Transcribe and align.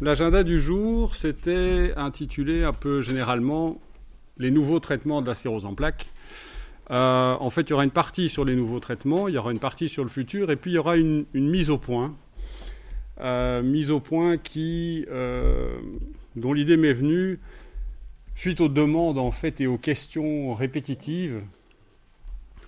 l'agenda 0.00 0.42
du 0.42 0.60
jour, 0.60 1.14
c'était 1.14 1.92
intitulé 1.96 2.64
un 2.64 2.72
peu 2.72 3.02
généralement 3.02 3.80
les 4.38 4.50
nouveaux 4.50 4.80
traitements 4.80 5.22
de 5.22 5.26
la 5.26 5.34
sclérose 5.34 5.64
en 5.64 5.74
plaques. 5.74 6.06
Euh, 6.90 7.34
en 7.40 7.50
fait, 7.50 7.62
il 7.62 7.70
y 7.70 7.72
aura 7.72 7.84
une 7.84 7.90
partie 7.90 8.28
sur 8.28 8.44
les 8.44 8.54
nouveaux 8.54 8.80
traitements, 8.80 9.28
il 9.28 9.34
y 9.34 9.38
aura 9.38 9.50
une 9.50 9.58
partie 9.58 9.88
sur 9.88 10.04
le 10.04 10.10
futur, 10.10 10.50
et 10.50 10.56
puis 10.56 10.72
il 10.72 10.74
y 10.74 10.78
aura 10.78 10.96
une, 10.96 11.26
mise 11.34 11.70
au 11.70 11.78
point. 11.78 12.14
Euh, 13.20 13.62
mise 13.62 13.90
au 13.90 13.98
point 13.98 14.36
euh, 14.56 15.78
dont 16.36 16.52
l'idée 16.52 16.76
m'est 16.76 16.92
venue 16.92 17.40
suite 18.34 18.60
aux 18.60 18.68
demandes 18.68 19.16
en 19.16 19.32
fait 19.32 19.62
et 19.62 19.66
aux 19.66 19.78
questions 19.78 20.54
répétitives 20.54 21.40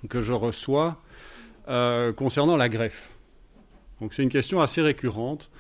que 0.09 0.23
je 0.23 0.33
reçois 0.33 1.03
concernant 2.17 2.57
la 2.57 2.71
greffe. 2.71 3.11
Donc 4.01 4.15
c'est 4.15 4.23
une 4.23 4.31
question 4.31 4.63
assez 4.63 4.81
récurrente 4.81 5.51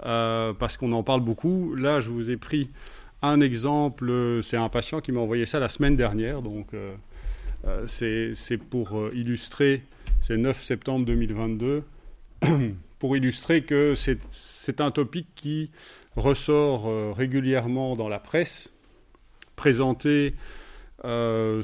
parce 0.00 0.76
qu'on 0.76 0.92
en 0.92 1.02
parle 1.02 1.20
beaucoup. 1.20 1.74
Là, 1.74 2.00
je 2.00 2.10
vous 2.10 2.30
ai 2.30 2.36
pris 2.36 2.70
un 3.22 3.40
exemple, 3.40 4.40
c'est 4.42 4.56
un 4.56 4.68
patient 4.68 5.00
qui 5.00 5.12
m'a 5.12 5.20
envoyé 5.20 5.46
ça 5.46 5.58
la 5.58 5.68
semaine 5.68 5.96
dernière, 5.96 6.42
donc 6.42 6.74
euh, 7.66 7.86
c'est 7.86 8.58
pour 8.58 8.98
euh, 8.98 9.10
illustrer, 9.14 9.82
c'est 10.20 10.36
9 10.36 10.62
septembre 10.62 11.06
2022, 11.06 11.82
pour 12.98 13.16
illustrer 13.16 13.62
que 13.62 13.94
c'est 13.94 14.80
un 14.80 14.90
topic 14.90 15.26
qui 15.34 15.70
ressort 16.14 16.86
euh, 16.86 17.12
régulièrement 17.12 17.96
dans 17.96 18.08
la 18.08 18.18
presse, 18.18 18.70
présenté 19.56 20.34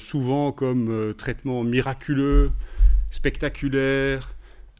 souvent 0.00 0.52
comme 0.52 1.14
traitement 1.16 1.64
miraculeux, 1.64 2.50
spectaculaire, 3.10 4.34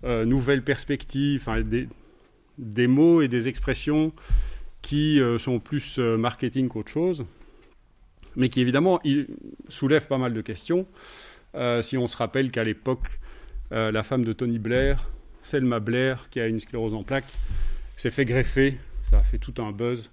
nouvelle 0.04 0.62
perspective, 0.62 1.48
des, 2.60 2.86
mots 2.86 3.22
et 3.22 3.28
des 3.28 3.48
expressions 3.48 4.12
qui 4.82 5.20
sont 5.38 5.58
plus 5.58 5.98
marketing 5.98 6.68
qu'autre 6.68 6.90
chose 6.90 7.24
mais 8.36 8.48
qui 8.48 8.60
évidemment 8.60 9.00
il 9.04 9.26
soulève 9.68 10.06
pas 10.06 10.18
mal 10.18 10.34
de 10.34 10.40
questions. 10.40 10.86
Euh, 11.54 11.82
si 11.82 11.96
on 11.96 12.06
se 12.06 12.16
rappelle 12.16 12.50
qu'à 12.50 12.64
l'époque, 12.64 13.18
euh, 13.72 13.90
la 13.90 14.02
femme 14.02 14.24
de 14.24 14.32
Tony 14.32 14.58
Blair, 14.58 15.10
Selma 15.42 15.80
Blair, 15.80 16.28
qui 16.30 16.40
a 16.40 16.46
une 16.46 16.60
sclérose 16.60 16.94
en 16.94 17.02
plaques, 17.02 17.32
s'est 17.96 18.10
fait 18.10 18.24
greffer. 18.24 18.78
Ça 19.04 19.18
a 19.18 19.22
fait 19.22 19.38
tout 19.38 19.54
un 19.60 19.72
buzz 19.72 20.10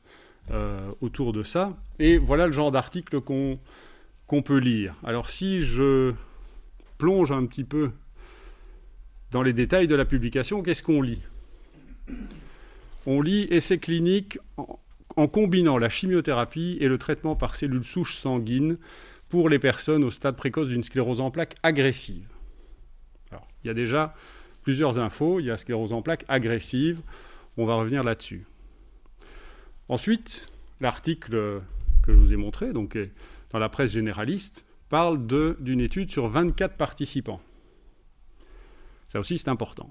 euh, 0.51 0.89
autour 1.01 1.33
de 1.33 1.43
ça. 1.43 1.77
Et 1.99 2.17
voilà 2.17 2.47
le 2.47 2.53
genre 2.53 2.71
d'article 2.71 3.21
qu'on 3.21 4.41
peut 4.41 4.57
lire. 4.57 4.95
Alors 5.03 5.29
si 5.29 5.61
je 5.61 6.13
plonge 6.97 7.31
un 7.31 7.45
petit 7.45 7.63
peu 7.63 7.91
dans 9.31 9.43
les 9.43 9.53
détails 9.53 9.87
de 9.87 9.95
la 9.95 10.05
publication, 10.05 10.63
qu'est-ce 10.63 10.81
qu'on 10.81 11.01
lit? 11.01 11.21
On 13.05 13.21
lit 13.21 13.47
essais 13.49 13.77
cliniques 13.77 14.39
en 15.15 15.27
combinant 15.27 15.77
la 15.77 15.89
chimiothérapie 15.89 16.77
et 16.79 16.87
le 16.87 16.97
traitement 16.97 17.35
par 17.35 17.55
cellules 17.55 17.83
souches 17.83 18.15
sanguines 18.15 18.77
pour 19.29 19.49
les 19.49 19.59
personnes 19.59 20.03
au 20.03 20.11
stade 20.11 20.35
précoce 20.35 20.67
d'une 20.67 20.83
sclérose 20.83 21.21
en 21.21 21.31
plaques 21.31 21.55
agressive. 21.63 22.27
il 23.63 23.67
y 23.67 23.69
a 23.69 23.73
déjà 23.73 24.15
plusieurs 24.61 24.99
infos. 24.99 25.39
Il 25.39 25.45
y 25.45 25.51
a 25.51 25.57
sclérose 25.57 25.93
en 25.93 26.01
plaques 26.01 26.25
agressive. 26.27 27.01
On 27.57 27.65
va 27.65 27.75
revenir 27.75 28.03
là-dessus. 28.03 28.45
Ensuite, 29.89 30.51
l'article 30.81 31.61
que 32.03 32.11
je 32.11 32.17
vous 32.17 32.33
ai 32.33 32.35
montré, 32.35 32.73
donc 32.73 32.97
dans 33.51 33.59
la 33.59 33.69
presse 33.69 33.91
généraliste, 33.91 34.65
parle 34.89 35.25
d'une 35.59 35.81
étude 35.81 36.11
sur 36.11 36.27
24 36.27 36.75
participants. 36.75 37.41
Ça 39.09 39.19
aussi, 39.19 39.37
c'est 39.37 39.49
important. 39.49 39.89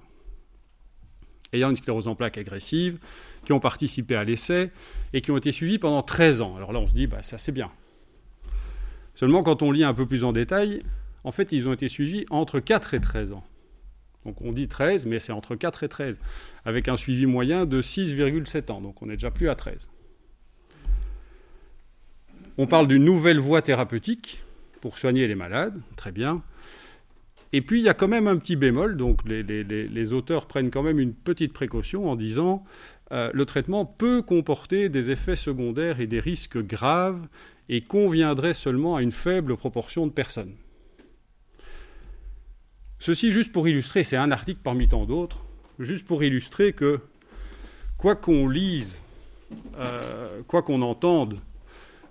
Ayant 1.53 1.69
une 1.69 1.75
sclérose 1.75 2.07
en 2.07 2.15
plaques 2.15 2.37
agressive, 2.37 2.99
qui 3.45 3.53
ont 3.53 3.59
participé 3.59 4.15
à 4.15 4.23
l'essai 4.23 4.71
et 5.13 5.21
qui 5.21 5.31
ont 5.31 5.37
été 5.37 5.51
suivis 5.51 5.79
pendant 5.79 6.01
13 6.01 6.41
ans. 6.41 6.55
Alors 6.57 6.73
là, 6.73 6.79
on 6.79 6.87
se 6.87 6.93
dit, 6.93 7.07
bah, 7.07 7.23
ça 7.23 7.37
c'est 7.37 7.51
bien. 7.51 7.71
Seulement, 9.15 9.43
quand 9.43 9.61
on 9.61 9.71
lit 9.71 9.83
un 9.83 9.93
peu 9.93 10.05
plus 10.05 10.23
en 10.23 10.33
détail, 10.33 10.83
en 11.23 11.31
fait, 11.31 11.51
ils 11.51 11.67
ont 11.67 11.73
été 11.73 11.87
suivis 11.87 12.25
entre 12.29 12.59
4 12.59 12.93
et 12.93 12.99
13 12.99 13.33
ans. 13.33 13.43
Donc 14.25 14.41
on 14.41 14.51
dit 14.51 14.67
13, 14.67 15.05
mais 15.05 15.19
c'est 15.19 15.31
entre 15.31 15.55
4 15.55 15.83
et 15.83 15.89
13, 15.89 16.19
avec 16.65 16.89
un 16.89 16.97
suivi 16.97 17.25
moyen 17.25 17.65
de 17.65 17.81
6,7 17.81 18.71
ans. 18.71 18.81
Donc 18.81 19.01
on 19.01 19.05
n'est 19.05 19.13
déjà 19.15 19.31
plus 19.31 19.47
à 19.47 19.55
13. 19.55 19.87
On 22.57 22.67
parle 22.67 22.87
d'une 22.87 23.05
nouvelle 23.05 23.39
voie 23.39 23.61
thérapeutique 23.61 24.43
pour 24.81 24.97
soigner 24.97 25.27
les 25.27 25.35
malades, 25.35 25.79
très 25.95 26.11
bien. 26.11 26.43
Et 27.53 27.61
puis 27.61 27.79
il 27.79 27.83
y 27.83 27.89
a 27.89 27.93
quand 27.93 28.07
même 28.07 28.27
un 28.27 28.37
petit 28.37 28.55
bémol, 28.55 28.97
donc 28.97 29.21
les, 29.25 30.13
auteurs 30.13 30.47
prennent 30.47 30.69
quand 30.69 30.83
même 30.83 30.99
une 30.99 31.13
petite 31.13 31.53
précaution 31.53 32.09
en 32.09 32.15
disant 32.15 32.63
euh, 33.11 33.31
le 33.33 33.45
traitement 33.45 33.85
peut 33.85 34.21
comporter 34.21 34.89
des 34.89 35.11
effets 35.11 35.37
secondaires 35.37 36.01
et 36.01 36.07
des 36.07 36.19
risques 36.19 36.57
graves 36.57 37.25
et 37.69 37.81
conviendrait 37.81 38.53
seulement 38.53 38.95
à 38.95 39.01
une 39.01 39.11
faible 39.11 39.55
proportion 39.55 40.07
de 40.07 40.11
personnes. 40.11 40.55
Ceci 42.99 43.31
juste 43.31 43.51
pour 43.51 43.67
illustrer, 43.67 44.03
c'est 44.03 44.17
un 44.17 44.31
article 44.31 44.59
parmi 44.63 44.87
tant 44.87 45.05
d'autres, 45.05 45.45
juste 45.79 46.05
pour 46.05 46.23
illustrer 46.23 46.73
que 46.73 46.99
quoi 47.97 48.15
qu'on 48.15 48.47
lise, 48.47 49.01
euh, 49.77 50.41
quoi 50.47 50.63
qu'on 50.63 50.81
entende, 50.81 51.39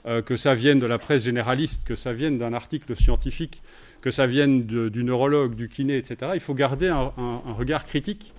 euh, 0.07 0.23
que 0.23 0.37
ça 0.37 0.55
vienne 0.55 0.79
de 0.79 0.87
la 0.87 0.99
presse 0.99 1.25
généraliste, 1.25 1.85
que 1.85 1.97
ça 1.97 2.13
vienne 2.13 2.39
d'un 2.39 2.53
article 2.53 2.95
scientifique, 2.97 3.63
que 4.07 4.13
ça 4.13 4.29
vienne 4.29 4.63
du 4.63 5.03
neurologue, 5.03 5.57
du 5.57 5.69
kiné, 5.69 5.97
etc., 5.97 6.31
il 6.35 6.41
faut 6.41 6.55
garder 6.55 6.87
un 6.87 7.53
regard 7.55 7.85
critique, 7.85 8.33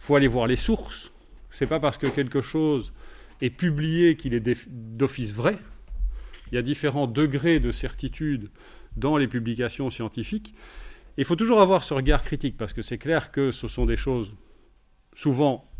il 0.00 0.04
faut 0.04 0.16
aller 0.16 0.26
voir 0.26 0.48
les 0.48 0.56
sources, 0.56 1.12
c'est 1.50 1.68
pas 1.68 1.78
parce 1.78 1.98
que 1.98 2.08
quelque 2.08 2.40
chose 2.40 2.92
est 3.40 3.50
publié 3.50 4.16
qu'il 4.16 4.34
est 4.34 4.42
d'office 4.68 5.32
vrai. 5.32 5.56
Il 6.50 6.56
y 6.56 6.58
a 6.58 6.62
différents 6.62 7.06
degrés 7.06 7.60
de 7.60 7.70
certitude 7.70 8.50
dans 8.96 9.16
les 9.16 9.28
publications 9.28 9.88
scientifiques. 9.88 10.52
Il 11.16 11.24
faut 11.24 11.36
toujours 11.36 11.60
avoir 11.60 11.84
ce 11.84 11.94
regard 11.94 12.24
critique 12.24 12.56
parce 12.56 12.72
que 12.72 12.82
c'est 12.82 12.98
clair 12.98 13.30
que 13.30 13.52
ce 13.52 13.68
sont 13.68 13.86
des 13.86 13.96
choses 13.96 14.34
souvent 15.14 15.70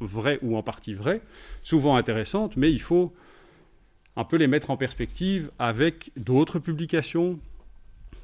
vraies 0.00 0.40
ou 0.42 0.56
en 0.56 0.64
partie 0.64 0.94
vraies, 0.94 1.22
souvent 1.62 1.94
intéressantes, 1.94 2.56
mais 2.56 2.72
il 2.72 2.82
faut 2.82 3.14
un 4.16 4.24
peu 4.24 4.36
les 4.36 4.48
mettre 4.48 4.70
en 4.70 4.76
perspective 4.76 5.52
avec 5.60 6.10
d'autres 6.16 6.58
publications, 6.58 7.38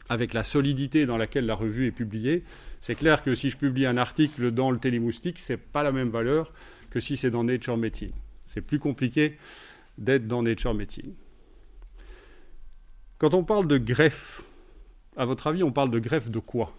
avec 0.08 0.34
la 0.34 0.44
solidité 0.44 1.06
dans 1.06 1.16
laquelle 1.16 1.46
la 1.46 1.54
revue 1.54 1.86
est 1.86 1.92
publiée. 1.92 2.44
C'est 2.80 2.94
clair 2.94 3.22
que 3.22 3.34
si 3.34 3.50
je 3.50 3.56
publie 3.56 3.86
un 3.86 3.96
article 3.96 4.50
dans 4.50 4.70
le 4.70 4.78
télémoustique, 4.78 5.38
ce 5.38 5.54
n'est 5.54 5.56
pas 5.56 5.82
la 5.82 5.92
même 5.92 6.08
valeur 6.08 6.52
que 6.90 7.00
si 7.00 7.16
c'est 7.16 7.30
dans 7.30 7.44
Nature 7.44 7.76
Medicine. 7.76 8.12
C'est 8.46 8.60
plus 8.60 8.78
compliqué 8.78 9.38
d'être 9.98 10.26
dans 10.26 10.42
Nature 10.42 10.74
Medicine. 10.74 11.14
Quand 13.18 13.34
on 13.34 13.44
parle 13.44 13.66
de 13.66 13.78
greffe, 13.78 14.42
à 15.16 15.24
votre 15.24 15.46
avis, 15.46 15.62
on 15.62 15.72
parle 15.72 15.90
de 15.90 15.98
greffe 15.98 16.30
de 16.30 16.38
quoi? 16.38 16.74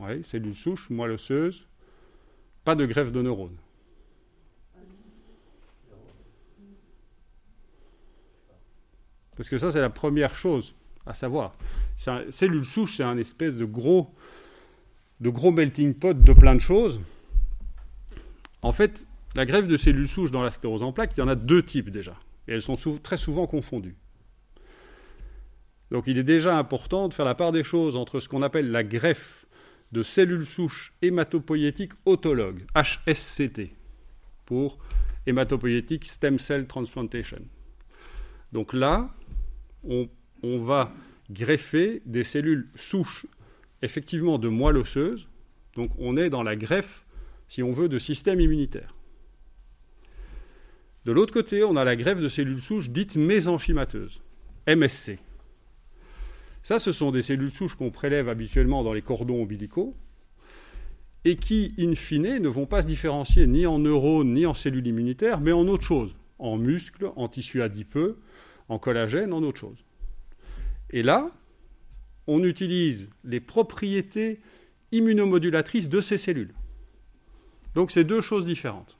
Oui, 0.00 0.24
cellules 0.24 0.56
souches, 0.56 0.90
moelle 0.90 1.12
osseuse. 1.12 1.66
Pas 2.64 2.74
de 2.74 2.86
greffe 2.86 3.12
de 3.12 3.22
neurones. 3.22 3.56
Parce 9.36 9.48
que 9.48 9.58
ça, 9.58 9.70
c'est 9.70 9.80
la 9.80 9.90
première 9.90 10.36
chose 10.36 10.74
à 11.06 11.14
savoir. 11.14 11.54
cellule 12.30 12.64
souche, 12.64 12.96
c'est 12.96 13.02
un 13.02 13.18
espèce 13.18 13.56
de 13.56 13.64
gros 13.64 14.14
de 15.20 15.30
gros 15.30 15.52
melting 15.52 15.94
pot 15.94 16.22
de 16.22 16.32
plein 16.32 16.54
de 16.54 16.60
choses. 16.60 17.00
En 18.62 18.72
fait, 18.72 19.06
la 19.34 19.46
greffe 19.46 19.66
de 19.66 19.76
cellules 19.76 20.08
souches 20.08 20.30
dans 20.30 20.42
la 20.42 20.50
sclérose 20.50 20.82
en 20.82 20.92
plaques, 20.92 21.12
il 21.16 21.20
y 21.20 21.22
en 21.22 21.28
a 21.28 21.34
deux 21.34 21.62
types 21.62 21.90
déjà. 21.90 22.16
Et 22.48 22.52
elles 22.52 22.62
sont 22.62 22.76
très 23.02 23.16
souvent 23.16 23.46
confondues. 23.46 23.96
Donc 25.90 26.06
il 26.06 26.18
est 26.18 26.24
déjà 26.24 26.58
important 26.58 27.08
de 27.08 27.14
faire 27.14 27.24
la 27.24 27.34
part 27.34 27.52
des 27.52 27.62
choses 27.62 27.96
entre 27.96 28.20
ce 28.20 28.28
qu'on 28.28 28.42
appelle 28.42 28.70
la 28.70 28.82
greffe 28.82 29.46
de 29.92 30.02
cellules 30.02 30.46
souches 30.46 30.92
hématopoïétiques 31.02 31.92
autologues, 32.04 32.64
HSCT, 32.74 33.74
pour 34.44 34.78
hématopoïétique 35.26 36.06
stem 36.06 36.38
cell 36.38 36.66
transplantation. 36.66 37.38
Donc 38.52 38.72
là, 38.72 39.10
on, 39.86 40.58
va 40.58 40.92
greffer 41.30 42.02
des 42.06 42.24
cellules 42.24 42.68
souches 42.74 43.26
effectivement 43.82 44.38
de 44.38 44.48
moelle 44.48 44.76
osseuse. 44.76 45.28
Donc 45.74 45.90
on 45.98 46.16
est 46.16 46.30
dans 46.30 46.42
la 46.42 46.56
greffe, 46.56 47.04
si 47.48 47.62
on 47.62 47.72
veut, 47.72 47.88
de 47.88 47.98
système 47.98 48.40
immunitaire. 48.40 48.94
De 51.04 51.12
l'autre 51.12 51.32
côté, 51.32 51.64
on 51.64 51.76
a 51.76 51.84
la 51.84 51.96
greffe 51.96 52.20
de 52.20 52.28
cellules 52.28 52.62
souches 52.62 52.90
dites 52.90 53.16
mésenchymateuses, 53.16 54.22
MSC. 54.66 55.18
Ça, 56.62 56.78
ce 56.78 56.92
sont 56.92 57.10
des 57.10 57.20
cellules 57.20 57.50
souches 57.50 57.74
qu'on 57.74 57.90
prélève 57.90 58.30
habituellement 58.30 58.82
dans 58.82 58.94
les 58.94 59.02
cordons 59.02 59.42
ombilicaux 59.42 59.94
et 61.26 61.36
qui, 61.36 61.74
in 61.78 61.94
fine, 61.94 62.38
ne 62.38 62.48
vont 62.48 62.66
pas 62.66 62.82
se 62.82 62.86
différencier 62.86 63.46
ni 63.46 63.66
en 63.66 63.78
neurones 63.78 64.32
ni 64.32 64.46
en 64.46 64.54
cellules 64.54 64.86
immunitaires, 64.86 65.40
mais 65.40 65.52
en 65.52 65.68
autre 65.68 65.84
chose, 65.84 66.14
en 66.38 66.56
muscles, 66.56 67.10
en 67.16 67.28
tissus 67.28 67.62
adipeux, 67.62 68.18
en 68.68 68.78
collagène, 68.78 69.32
en 69.32 69.42
autre 69.42 69.60
chose. 69.60 69.84
Et 70.90 71.02
là, 71.02 71.30
on 72.26 72.42
utilise 72.42 73.10
les 73.24 73.40
propriétés 73.40 74.40
immunomodulatrices 74.92 75.88
de 75.88 76.00
ces 76.00 76.18
cellules. 76.18 76.54
Donc 77.74 77.90
c'est 77.90 78.04
deux 78.04 78.20
choses 78.20 78.44
différentes. 78.44 78.98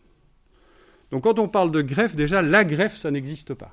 Donc 1.10 1.24
quand 1.24 1.38
on 1.38 1.48
parle 1.48 1.70
de 1.70 1.82
greffe, 1.82 2.16
déjà 2.16 2.42
la 2.42 2.64
greffe, 2.64 2.96
ça 2.96 3.10
n'existe 3.10 3.54
pas. 3.54 3.72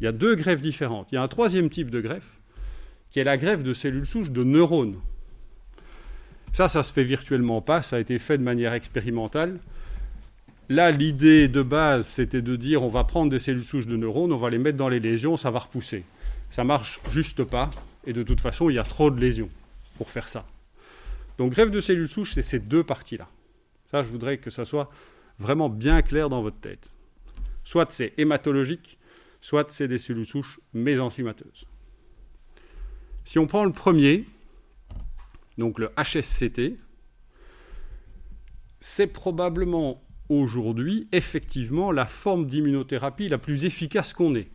Il 0.00 0.04
y 0.04 0.06
a 0.06 0.12
deux 0.12 0.34
greffes 0.34 0.62
différentes. 0.62 1.12
Il 1.12 1.14
y 1.14 1.18
a 1.18 1.22
un 1.22 1.28
troisième 1.28 1.70
type 1.70 1.90
de 1.90 2.00
greffe, 2.00 2.40
qui 3.10 3.20
est 3.20 3.24
la 3.24 3.38
greffe 3.38 3.62
de 3.62 3.72
cellules 3.72 4.06
souches 4.06 4.30
de 4.30 4.44
neurones. 4.44 5.00
Ça, 6.52 6.68
ça 6.68 6.82
se 6.82 6.92
fait 6.92 7.04
virtuellement 7.04 7.62
pas, 7.62 7.82
ça 7.82 7.96
a 7.96 7.98
été 8.00 8.18
fait 8.18 8.38
de 8.38 8.42
manière 8.42 8.72
expérimentale. 8.72 9.60
Là, 10.68 10.90
l'idée 10.90 11.46
de 11.46 11.62
base, 11.62 12.08
c'était 12.08 12.42
de 12.42 12.56
dire 12.56 12.82
on 12.82 12.88
va 12.88 13.04
prendre 13.04 13.30
des 13.30 13.38
cellules 13.38 13.64
souches 13.64 13.86
de 13.86 13.96
neurones, 13.96 14.32
on 14.32 14.38
va 14.38 14.50
les 14.50 14.58
mettre 14.58 14.76
dans 14.76 14.88
les 14.88 14.98
lésions, 14.98 15.36
ça 15.36 15.50
va 15.52 15.60
repousser. 15.60 16.04
Ça 16.50 16.64
marche 16.64 16.98
juste 17.10 17.44
pas, 17.44 17.70
et 18.04 18.12
de 18.12 18.24
toute 18.24 18.40
façon, 18.40 18.68
il 18.68 18.74
y 18.74 18.78
a 18.78 18.84
trop 18.84 19.10
de 19.10 19.20
lésions 19.20 19.50
pour 19.96 20.10
faire 20.10 20.28
ça. 20.28 20.44
Donc, 21.38 21.52
greffe 21.52 21.70
de 21.70 21.80
cellules 21.80 22.08
souches, 22.08 22.32
c'est 22.34 22.42
ces 22.42 22.58
deux 22.58 22.82
parties-là. 22.82 23.28
Ça, 23.90 24.02
je 24.02 24.08
voudrais 24.08 24.38
que 24.38 24.50
ça 24.50 24.64
soit 24.64 24.90
vraiment 25.38 25.68
bien 25.68 26.02
clair 26.02 26.28
dans 26.28 26.42
votre 26.42 26.58
tête. 26.58 26.90
Soit 27.62 27.90
c'est 27.92 28.12
hématologique, 28.16 28.98
soit 29.40 29.70
c'est 29.70 29.86
des 29.86 29.98
cellules 29.98 30.26
souches 30.26 30.58
mésenchymateuses. 30.72 31.66
Si 33.24 33.38
on 33.38 33.46
prend 33.46 33.64
le 33.64 33.72
premier, 33.72 34.24
donc 35.58 35.78
le 35.78 35.90
HSCT, 35.96 36.76
c'est 38.80 39.06
probablement 39.08 40.02
aujourd'hui 40.28 41.08
effectivement 41.12 41.92
la 41.92 42.06
forme 42.06 42.46
d'immunothérapie 42.46 43.28
la 43.28 43.38
plus 43.38 43.64
efficace 43.64 44.12
qu'on 44.12 44.34
ait. 44.34 44.48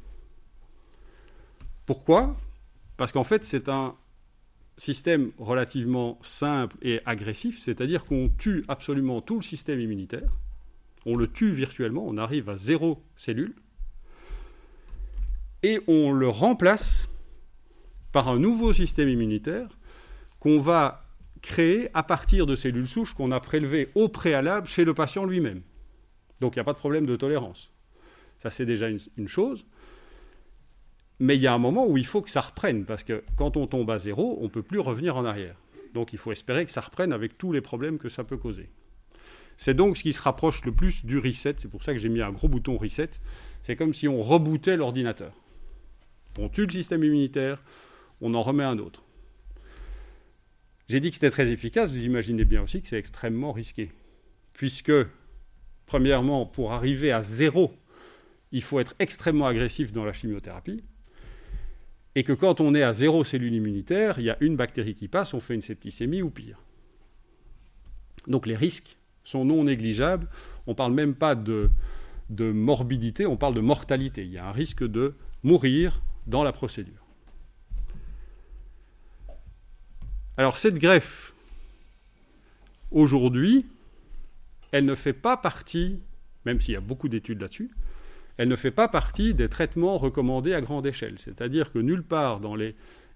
Pourquoi? 1.86 2.36
Parce 2.98 3.12
qu'en 3.12 3.24
fait 3.24 3.44
c'est 3.46 3.70
un 3.70 3.96
système 4.78 5.32
relativement 5.38 6.18
simple 6.24 6.76
et 6.82 7.02
agressif, 7.06 7.62
c'est-à-dire 7.62 8.04
qu'on 8.04 8.30
tue 8.30 8.64
absolument 8.68 9.22
tout 9.22 9.36
le 9.36 9.42
système 9.44 9.80
immunitaire, 9.80 10.32
on 11.06 11.16
le 11.16 11.28
tue 11.28 11.52
virtuellement, 11.52 12.04
on 12.06 12.18
arrive 12.18 12.50
à 12.50 12.56
zéro 12.56 13.04
cellule, 13.16 13.54
et 15.64 15.82
on 15.88 16.12
le 16.12 16.30
remplace 16.30 17.08
par 18.12 18.28
un 18.28 18.40
nouveau 18.40 18.74
système 18.74 19.10
immunitaire 19.10 19.70
qu'on 20.40 20.60
va 20.60 21.01
créer 21.42 21.90
à 21.94 22.04
partir 22.04 22.46
de 22.46 22.56
cellules 22.56 22.88
souches 22.88 23.14
qu'on 23.14 23.32
a 23.32 23.40
prélevées 23.40 23.90
au 23.96 24.10
préalable 24.10 24.68
chez 24.68 24.86
le 24.86 24.94
patient 24.94 25.26
lui-même. 25.26 25.62
Donc 26.40 26.56
il 26.56 26.60
n'y 26.60 26.62
a 26.62 26.66
pas 26.66 26.74
de 26.74 26.78
problème 26.78 27.06
de 27.06 27.16
tolérance. 27.16 27.72
Ça, 28.40 28.50
c'est 28.50 28.66
déjà 28.66 28.88
une, 28.90 29.28
chose. 29.28 29.66
Mais 31.20 31.36
il 31.36 31.42
y 31.42 31.48
a 31.48 31.54
un 31.54 31.60
moment 31.60 31.86
où 31.88 31.98
il 31.98 32.06
faut 32.06 32.22
que 32.22 32.32
ça 32.32 32.42
reprenne, 32.42 32.86
parce 32.86 33.04
que 33.04 33.24
quand 33.36 33.56
on 33.56 33.68
tombe 33.68 33.90
à 33.92 34.00
zéro, 34.00 34.40
on 34.42 34.46
ne 34.46 34.50
peut 34.50 34.64
plus 34.64 34.80
revenir 34.80 35.16
en 35.16 35.26
arrière. 35.26 35.56
Donc 35.94 36.14
il 36.14 36.18
faut 36.18 36.32
espérer 36.32 36.66
que 36.66 36.72
ça 36.72 36.82
reprenne 36.82 37.14
avec 37.14 37.38
tous 37.38 37.52
les 37.52 37.62
problèmes 37.62 38.00
que 38.00 38.10
ça 38.10 38.24
peut 38.24 38.38
causer. 38.38 38.70
C'est 39.58 39.76
donc 39.76 39.98
ce 39.98 40.04
qui 40.04 40.14
se 40.14 40.22
rapproche 40.22 40.66
le 40.66 40.72
plus 40.72 41.06
du 41.06 41.20
reset. 41.20 41.56
C'est 41.58 41.70
pour 41.70 41.84
ça 41.84 41.94
que 41.94 42.00
j'ai 42.00 42.10
mis 42.10 42.22
un 42.22 42.32
gros 42.32 42.48
bouton 42.48 42.78
reset. 42.78 43.12
C'est 43.62 43.76
comme 43.76 43.94
si 43.94 44.08
on 44.08 44.24
rebootait 44.24 44.78
l'ordinateur. 44.78 45.34
On 46.40 46.50
tue 46.50 46.66
le 46.66 46.72
système 46.72 47.04
immunitaire, 47.04 47.62
on 48.22 48.34
en 48.34 48.42
remet 48.42 48.64
un 48.64 48.80
autre. 48.80 49.04
J'ai 50.92 51.00
dit 51.00 51.10
que 51.10 51.16
c'était 51.16 51.32
très 51.32 51.50
efficace, 51.50 51.90
vous 51.90 52.04
imaginez 52.04 52.44
bien 52.44 52.62
aussi 52.64 52.82
que 52.82 52.90
c'est 52.90 52.98
extrêmement 52.98 53.54
risqué. 53.54 53.94
Puisque, 54.52 54.92
premièrement, 55.86 56.46
pour 56.46 56.74
arriver 56.74 57.14
à 57.14 57.22
zéro, 57.22 57.74
il 58.52 58.62
faut 58.62 58.78
être 58.78 58.94
extrêmement 59.00 59.48
agressif 59.48 59.94
dans 59.94 60.04
la 60.04 60.12
chimiothérapie. 60.12 60.84
Et 62.16 62.26
que 62.26 62.34
quand 62.34 62.60
on 62.60 62.76
est 62.76 62.84
à 62.84 62.92
zéro 62.92 63.24
cellule 63.24 63.54
immunitaire, 63.54 64.20
il 64.20 64.26
y 64.26 64.30
a 64.30 64.36
une 64.42 64.58
bactérie 64.58 64.94
qui 64.94 65.08
passe, 65.08 65.34
on 65.34 65.40
fait 65.40 65.56
une 65.56 65.62
septicémie 65.62 66.22
ou 66.22 66.30
pire. 66.30 66.60
Donc 68.28 68.46
les 68.46 68.58
risques 68.58 68.98
sont 69.24 69.46
non 69.46 69.64
négligeables. 69.64 70.28
On 70.68 70.72
ne 70.72 70.76
parle 70.76 70.92
même 70.92 71.16
pas 71.16 71.36
de, 71.36 71.70
de 72.30 72.52
morbidité, 72.52 73.26
on 73.26 73.38
parle 73.38 73.54
de 73.54 73.62
mortalité. 73.62 74.26
Il 74.26 74.34
y 74.34 74.40
a 74.40 74.46
un 74.46 74.52
risque 74.52 74.84
de 74.86 75.14
mourir 75.42 76.02
dans 76.28 76.44
la 76.44 76.52
procédure. 76.52 77.01
Alors 80.38 80.58
cette 80.58 80.80
greffe, 80.80 81.34
aujourd'hui, 82.90 83.66
elle 84.72 84.86
ne 84.86 84.96
fait 84.96 85.14
pas 85.14 85.38
partie, 85.38 86.00
même 86.46 86.62
s'il 86.62 86.74
y 86.74 86.78
a 86.78 86.82
beaucoup 86.82 87.10
d'études 87.10 87.42
là-dessus, 87.42 87.72
elle 88.38 88.48
ne 88.48 88.56
fait 88.56 88.72
pas 88.72 88.88
partie 88.88 89.34
des 89.34 89.50
traitements 89.50 89.98
recommandés 89.98 90.54
à 90.54 90.62
grande 90.62 90.88
échelle. 90.88 91.20
C'est-à-dire 91.20 91.72
que 91.72 91.80
nulle 91.80 92.04
part 92.04 92.40
dans 92.40 92.56
les 92.56 92.76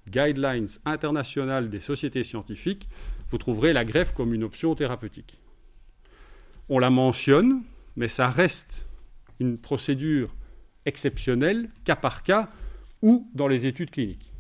guidelines 0.10 0.68
internationales 0.84 1.70
des 1.70 1.80
sociétés 1.80 2.24
scientifiques, 2.24 2.88
vous 3.32 3.38
trouverez 3.38 3.74
la 3.74 3.86
greffe 3.86 4.14
comme 4.14 4.34
une 4.34 4.44
option 4.44 4.76
thérapeutique. 4.76 5.40
On 6.70 6.80
la 6.80 6.90
mentionne, 6.90 7.64
mais 7.96 8.08
ça 8.08 8.30
reste 8.30 8.88
une 9.40 9.58
procédure 9.58 10.36
exceptionnelle, 10.86 11.70
cas 11.86 11.96
par 11.96 12.24
cas, 12.24 12.50
ou 13.02 13.30
dans 13.34 13.48
les 13.48 13.66
études 13.66 13.92
cliniques. 13.92 14.35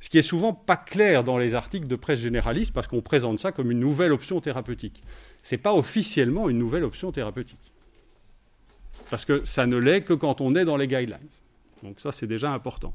Ce 0.00 0.08
qui 0.08 0.18
est 0.18 0.22
souvent 0.22 0.52
pas 0.52 0.76
clair 0.76 1.24
dans 1.24 1.38
les 1.38 1.54
articles 1.54 1.86
de 1.86 1.96
presse 1.96 2.20
généraliste 2.20 2.72
parce 2.72 2.86
qu'on 2.86 3.00
présente 3.00 3.38
ça 3.38 3.52
comme 3.52 3.70
une 3.70 3.80
nouvelle 3.80 4.12
option 4.12 4.40
thérapeutique. 4.40 5.02
Ce 5.42 5.54
n'est 5.54 5.60
pas 5.60 5.74
officiellement 5.74 6.48
une 6.48 6.58
nouvelle 6.58 6.84
option 6.84 7.12
thérapeutique. 7.12 7.72
Parce 9.10 9.24
que 9.24 9.44
ça 9.44 9.66
ne 9.66 9.76
l'est 9.76 10.02
que 10.02 10.12
quand 10.12 10.40
on 10.40 10.54
est 10.54 10.64
dans 10.64 10.76
les 10.76 10.86
guidelines. 10.86 11.18
Donc 11.82 12.00
ça, 12.00 12.12
c'est 12.12 12.26
déjà 12.26 12.52
important. 12.52 12.92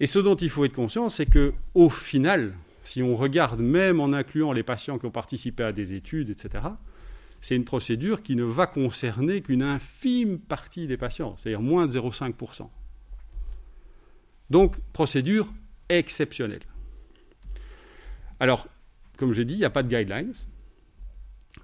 Et 0.00 0.06
ce 0.06 0.18
dont 0.18 0.36
il 0.36 0.50
faut 0.50 0.64
être 0.64 0.74
conscient, 0.74 1.08
c'est 1.08 1.26
que 1.26 1.52
au 1.74 1.88
final, 1.88 2.54
si 2.84 3.02
on 3.02 3.16
regarde 3.16 3.60
même 3.60 4.00
en 4.00 4.12
incluant 4.12 4.52
les 4.52 4.62
patients 4.62 4.98
qui 4.98 5.06
ont 5.06 5.10
participé 5.10 5.62
à 5.62 5.72
des 5.72 5.94
études, 5.94 6.30
etc., 6.30 6.68
c'est 7.40 7.54
une 7.54 7.64
procédure 7.64 8.22
qui 8.22 8.34
ne 8.34 8.44
va 8.44 8.66
concerner 8.66 9.42
qu'une 9.42 9.62
infime 9.62 10.38
partie 10.38 10.86
des 10.86 10.96
patients, 10.96 11.36
c'est-à-dire 11.36 11.60
moins 11.60 11.86
de 11.86 11.92
0,5%. 11.92 12.68
Donc, 14.50 14.76
procédure 14.92 15.52
exceptionnelle. 15.88 16.62
Alors, 18.40 18.68
comme 19.16 19.32
j'ai 19.32 19.44
dit, 19.44 19.54
il 19.54 19.58
n'y 19.58 19.64
a 19.64 19.70
pas 19.70 19.82
de 19.82 19.88
guidelines, 19.88 20.34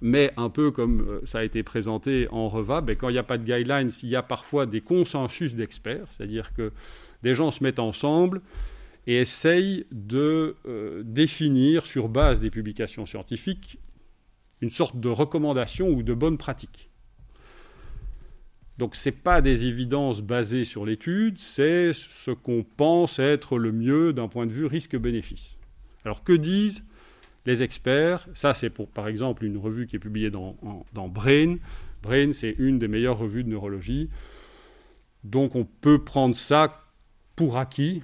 mais 0.01 0.33
un 0.37 0.49
peu 0.49 0.71
comme 0.71 1.01
euh, 1.01 1.21
ça 1.25 1.39
a 1.39 1.43
été 1.43 1.63
présenté 1.63 2.27
en 2.31 2.49
REVA, 2.49 2.81
ben, 2.81 2.95
quand 2.95 3.09
il 3.09 3.13
n'y 3.13 3.17
a 3.17 3.23
pas 3.23 3.37
de 3.37 3.43
guidelines, 3.43 3.91
il 4.03 4.09
y 4.09 4.15
a 4.15 4.23
parfois 4.23 4.65
des 4.65 4.81
consensus 4.81 5.55
d'experts, 5.55 6.07
c'est-à-dire 6.11 6.53
que 6.53 6.71
des 7.23 7.33
gens 7.33 7.51
se 7.51 7.63
mettent 7.63 7.79
ensemble 7.79 8.41
et 9.07 9.19
essayent 9.19 9.85
de 9.91 10.55
euh, 10.67 11.01
définir, 11.05 11.85
sur 11.85 12.09
base 12.09 12.39
des 12.39 12.49
publications 12.49 13.05
scientifiques, 13.05 13.79
une 14.61 14.69
sorte 14.69 14.99
de 14.99 15.09
recommandation 15.09 15.89
ou 15.89 16.03
de 16.03 16.13
bonne 16.13 16.37
pratique. 16.37 16.89
Donc 18.77 18.95
ce 18.95 19.09
n'est 19.09 19.15
pas 19.15 19.41
des 19.41 19.67
évidences 19.67 20.21
basées 20.21 20.65
sur 20.65 20.85
l'étude, 20.85 21.39
c'est 21.39 21.93
ce 21.93 22.31
qu'on 22.31 22.63
pense 22.63 23.19
être 23.19 23.57
le 23.57 23.71
mieux 23.71 24.11
d'un 24.11 24.27
point 24.27 24.45
de 24.45 24.51
vue 24.51 24.65
risque-bénéfice. 24.65 25.57
Alors 26.03 26.23
que 26.23 26.33
disent 26.33 26.83
les 27.45 27.63
experts? 27.63 28.27
Ça 28.33 28.53
c'est 28.53 28.69
par 28.69 29.07
exemple 29.07 29.45
une 29.45 29.57
revue 29.57 29.87
qui 29.87 29.95
est 29.95 29.99
publiée 29.99 30.29
dans, 30.29 30.57
dans 30.93 31.07
Brain. 31.07 31.55
Brain 32.03 32.33
c'est 32.33 32.55
une 32.59 32.77
des 32.77 32.89
meilleures 32.89 33.17
revues 33.17 33.43
de 33.43 33.49
neurologie. 33.49 34.09
Donc 35.23 35.55
on 35.55 35.63
peut 35.63 36.03
prendre 36.03 36.35
ça 36.35 36.83
pour 37.35 37.57
acquis. 37.57 38.03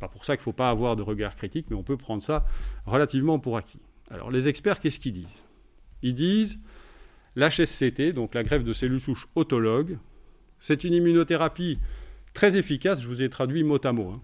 Pas 0.00 0.08
pour 0.08 0.26
ça 0.26 0.36
qu'il 0.36 0.42
ne 0.42 0.44
faut 0.44 0.52
pas 0.52 0.68
avoir 0.68 0.96
de 0.96 1.02
regard 1.02 1.34
critique, 1.34 1.66
mais 1.70 1.76
on 1.76 1.82
peut 1.82 1.96
prendre 1.96 2.22
ça 2.22 2.44
relativement 2.84 3.38
pour 3.38 3.56
acquis. 3.56 3.80
Alors 4.10 4.30
les 4.30 4.48
experts, 4.48 4.80
qu'est-ce 4.80 5.00
qu'ils 5.00 5.14
disent? 5.14 5.44
Ils 6.02 6.14
disent 6.14 6.58
L'HSCT, 7.36 8.12
donc 8.12 8.34
la 8.34 8.42
greffe 8.42 8.64
de 8.64 8.72
cellules 8.72 9.00
souches 9.00 9.26
autologues, 9.34 9.98
c'est 10.60 10.84
une 10.84 10.94
immunothérapie 10.94 11.78
très 12.32 12.56
efficace, 12.56 13.00
je 13.00 13.08
vous 13.08 13.22
ai 13.22 13.28
traduit 13.28 13.64
mot 13.64 13.84
à 13.84 13.92
mot. 13.92 14.10
Hein. 14.10 14.20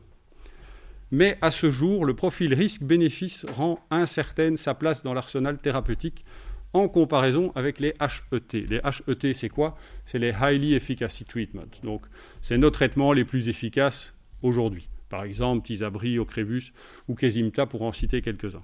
Mais 1.11 1.39
à 1.41 1.51
ce 1.51 1.71
jour, 1.71 2.05
le 2.05 2.15
profil 2.15 2.55
risque-bénéfice 2.55 3.45
rend 3.47 3.85
incertaine 3.91 4.57
sa 4.57 4.75
place 4.75 5.03
dans 5.03 5.13
l'arsenal 5.13 5.59
thérapeutique 5.59 6.25
en 6.73 6.89
comparaison 6.89 7.51
avec 7.57 7.81
les 7.81 7.95
HET. 8.01 8.67
Les 8.69 8.81
HET, 8.85 9.35
c'est 9.35 9.49
quoi? 9.49 9.77
C'est 10.07 10.21
les 10.21 10.31
Highly 10.31 10.75
Efficacy 10.75 11.25
Treatment. 11.25 11.67
Donc, 11.83 12.03
c'est 12.41 12.59
nos 12.59 12.71
traitements 12.71 13.13
les 13.13 13.25
plus 13.25 13.49
efficaces 13.49 14.15
aujourd'hui. 14.43 14.89
Par 15.09 15.25
exemple, 15.25 15.67
Tisabri, 15.67 16.21
Ocrevus 16.21 16.73
ou 17.09 17.17
Kesimta, 17.17 17.67
pour 17.67 17.83
en 17.83 17.93
citer 17.93 18.23
quelques-uns. 18.23 18.63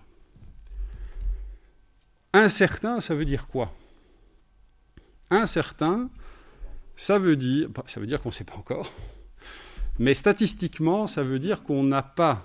Incertain, 2.32 3.00
ça 3.00 3.16
veut 3.16 3.24
dire 3.24 3.48
quoi? 3.48 3.72
Incertain, 5.30 6.10
ça 6.96 7.18
veut 7.18 7.36
dire, 7.36 7.68
ça 7.86 8.00
veut 8.00 8.06
dire 8.06 8.20
qu'on 8.20 8.30
ne 8.30 8.34
sait 8.34 8.44
pas 8.44 8.56
encore, 8.56 8.92
mais 9.98 10.14
statistiquement, 10.14 11.06
ça 11.06 11.22
veut 11.22 11.38
dire 11.38 11.62
qu'on 11.62 11.82
n'a 11.82 12.02
pas, 12.02 12.44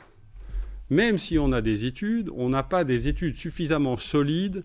même 0.89 1.17
si 1.17 1.38
on 1.38 1.51
a 1.51 1.61
des 1.61 1.85
études, 1.85 2.29
on 2.35 2.50
n'a 2.50 2.63
pas 2.63 2.83
des 2.83 3.07
études 3.07 3.35
suffisamment 3.35 3.97
solides 3.97 4.63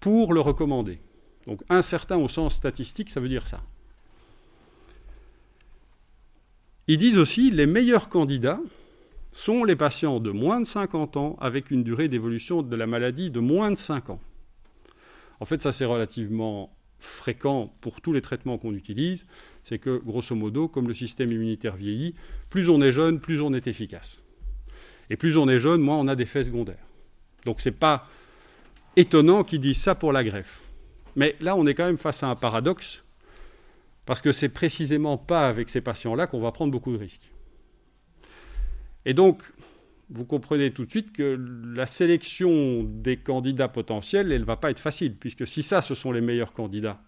pour 0.00 0.32
le 0.32 0.40
recommander. 0.40 1.00
Donc 1.46 1.62
incertain 1.68 2.16
au 2.16 2.28
sens 2.28 2.54
statistique, 2.54 3.10
ça 3.10 3.20
veut 3.20 3.28
dire 3.28 3.46
ça. 3.46 3.62
Ils 6.86 6.98
disent 6.98 7.18
aussi 7.18 7.50
les 7.50 7.66
meilleurs 7.66 8.08
candidats 8.08 8.60
sont 9.32 9.64
les 9.64 9.76
patients 9.76 10.20
de 10.20 10.30
moins 10.30 10.60
de 10.60 10.66
50 10.66 11.16
ans 11.16 11.36
avec 11.40 11.70
une 11.70 11.84
durée 11.84 12.08
d'évolution 12.08 12.62
de 12.62 12.76
la 12.76 12.86
maladie 12.86 13.30
de 13.30 13.40
moins 13.40 13.70
de 13.70 13.76
5 13.76 14.10
ans. 14.10 14.20
En 15.40 15.44
fait, 15.44 15.60
ça 15.60 15.70
c'est 15.70 15.84
relativement 15.84 16.74
fréquent 16.98 17.72
pour 17.80 18.00
tous 18.00 18.12
les 18.12 18.22
traitements 18.22 18.58
qu'on 18.58 18.74
utilise, 18.74 19.26
c'est 19.62 19.78
que 19.78 19.98
grosso 19.98 20.34
modo, 20.34 20.68
comme 20.68 20.88
le 20.88 20.94
système 20.94 21.30
immunitaire 21.30 21.76
vieillit, 21.76 22.14
plus 22.50 22.68
on 22.68 22.80
est 22.80 22.92
jeune, 22.92 23.20
plus 23.20 23.40
on 23.40 23.52
est 23.52 23.66
efficace. 23.66 24.22
Et 25.10 25.16
plus 25.16 25.36
on 25.36 25.48
est 25.48 25.60
jeune, 25.60 25.80
moins 25.80 25.96
on 25.96 26.08
a 26.08 26.16
d'effets 26.16 26.44
secondaires. 26.44 26.86
Donc 27.44 27.60
c'est 27.60 27.70
pas 27.70 28.06
étonnant 28.96 29.44
qu'ils 29.44 29.60
disent 29.60 29.80
ça 29.80 29.94
pour 29.94 30.12
la 30.12 30.24
greffe. 30.24 30.60
Mais 31.16 31.36
là, 31.40 31.56
on 31.56 31.66
est 31.66 31.74
quand 31.74 31.86
même 31.86 31.98
face 31.98 32.22
à 32.22 32.28
un 32.28 32.36
paradoxe, 32.36 33.02
parce 34.06 34.22
que 34.22 34.32
c'est 34.32 34.48
précisément 34.48 35.18
pas 35.18 35.48
avec 35.48 35.68
ces 35.68 35.80
patients-là 35.80 36.26
qu'on 36.26 36.40
va 36.40 36.52
prendre 36.52 36.72
beaucoup 36.72 36.92
de 36.92 36.98
risques. 36.98 37.30
Et 39.04 39.14
donc, 39.14 39.42
vous 40.10 40.24
comprenez 40.24 40.70
tout 40.70 40.84
de 40.84 40.90
suite 40.90 41.12
que 41.12 41.38
la 41.74 41.86
sélection 41.86 42.82
des 42.82 43.16
candidats 43.16 43.68
potentiels, 43.68 44.32
elle 44.32 44.40
ne 44.40 44.46
va 44.46 44.56
pas 44.56 44.70
être 44.70 44.80
facile, 44.80 45.14
puisque 45.14 45.46
si 45.46 45.62
ça, 45.62 45.82
ce 45.82 45.94
sont 45.94 46.12
les 46.12 46.20
meilleurs 46.20 46.52
candidats, 46.52 47.00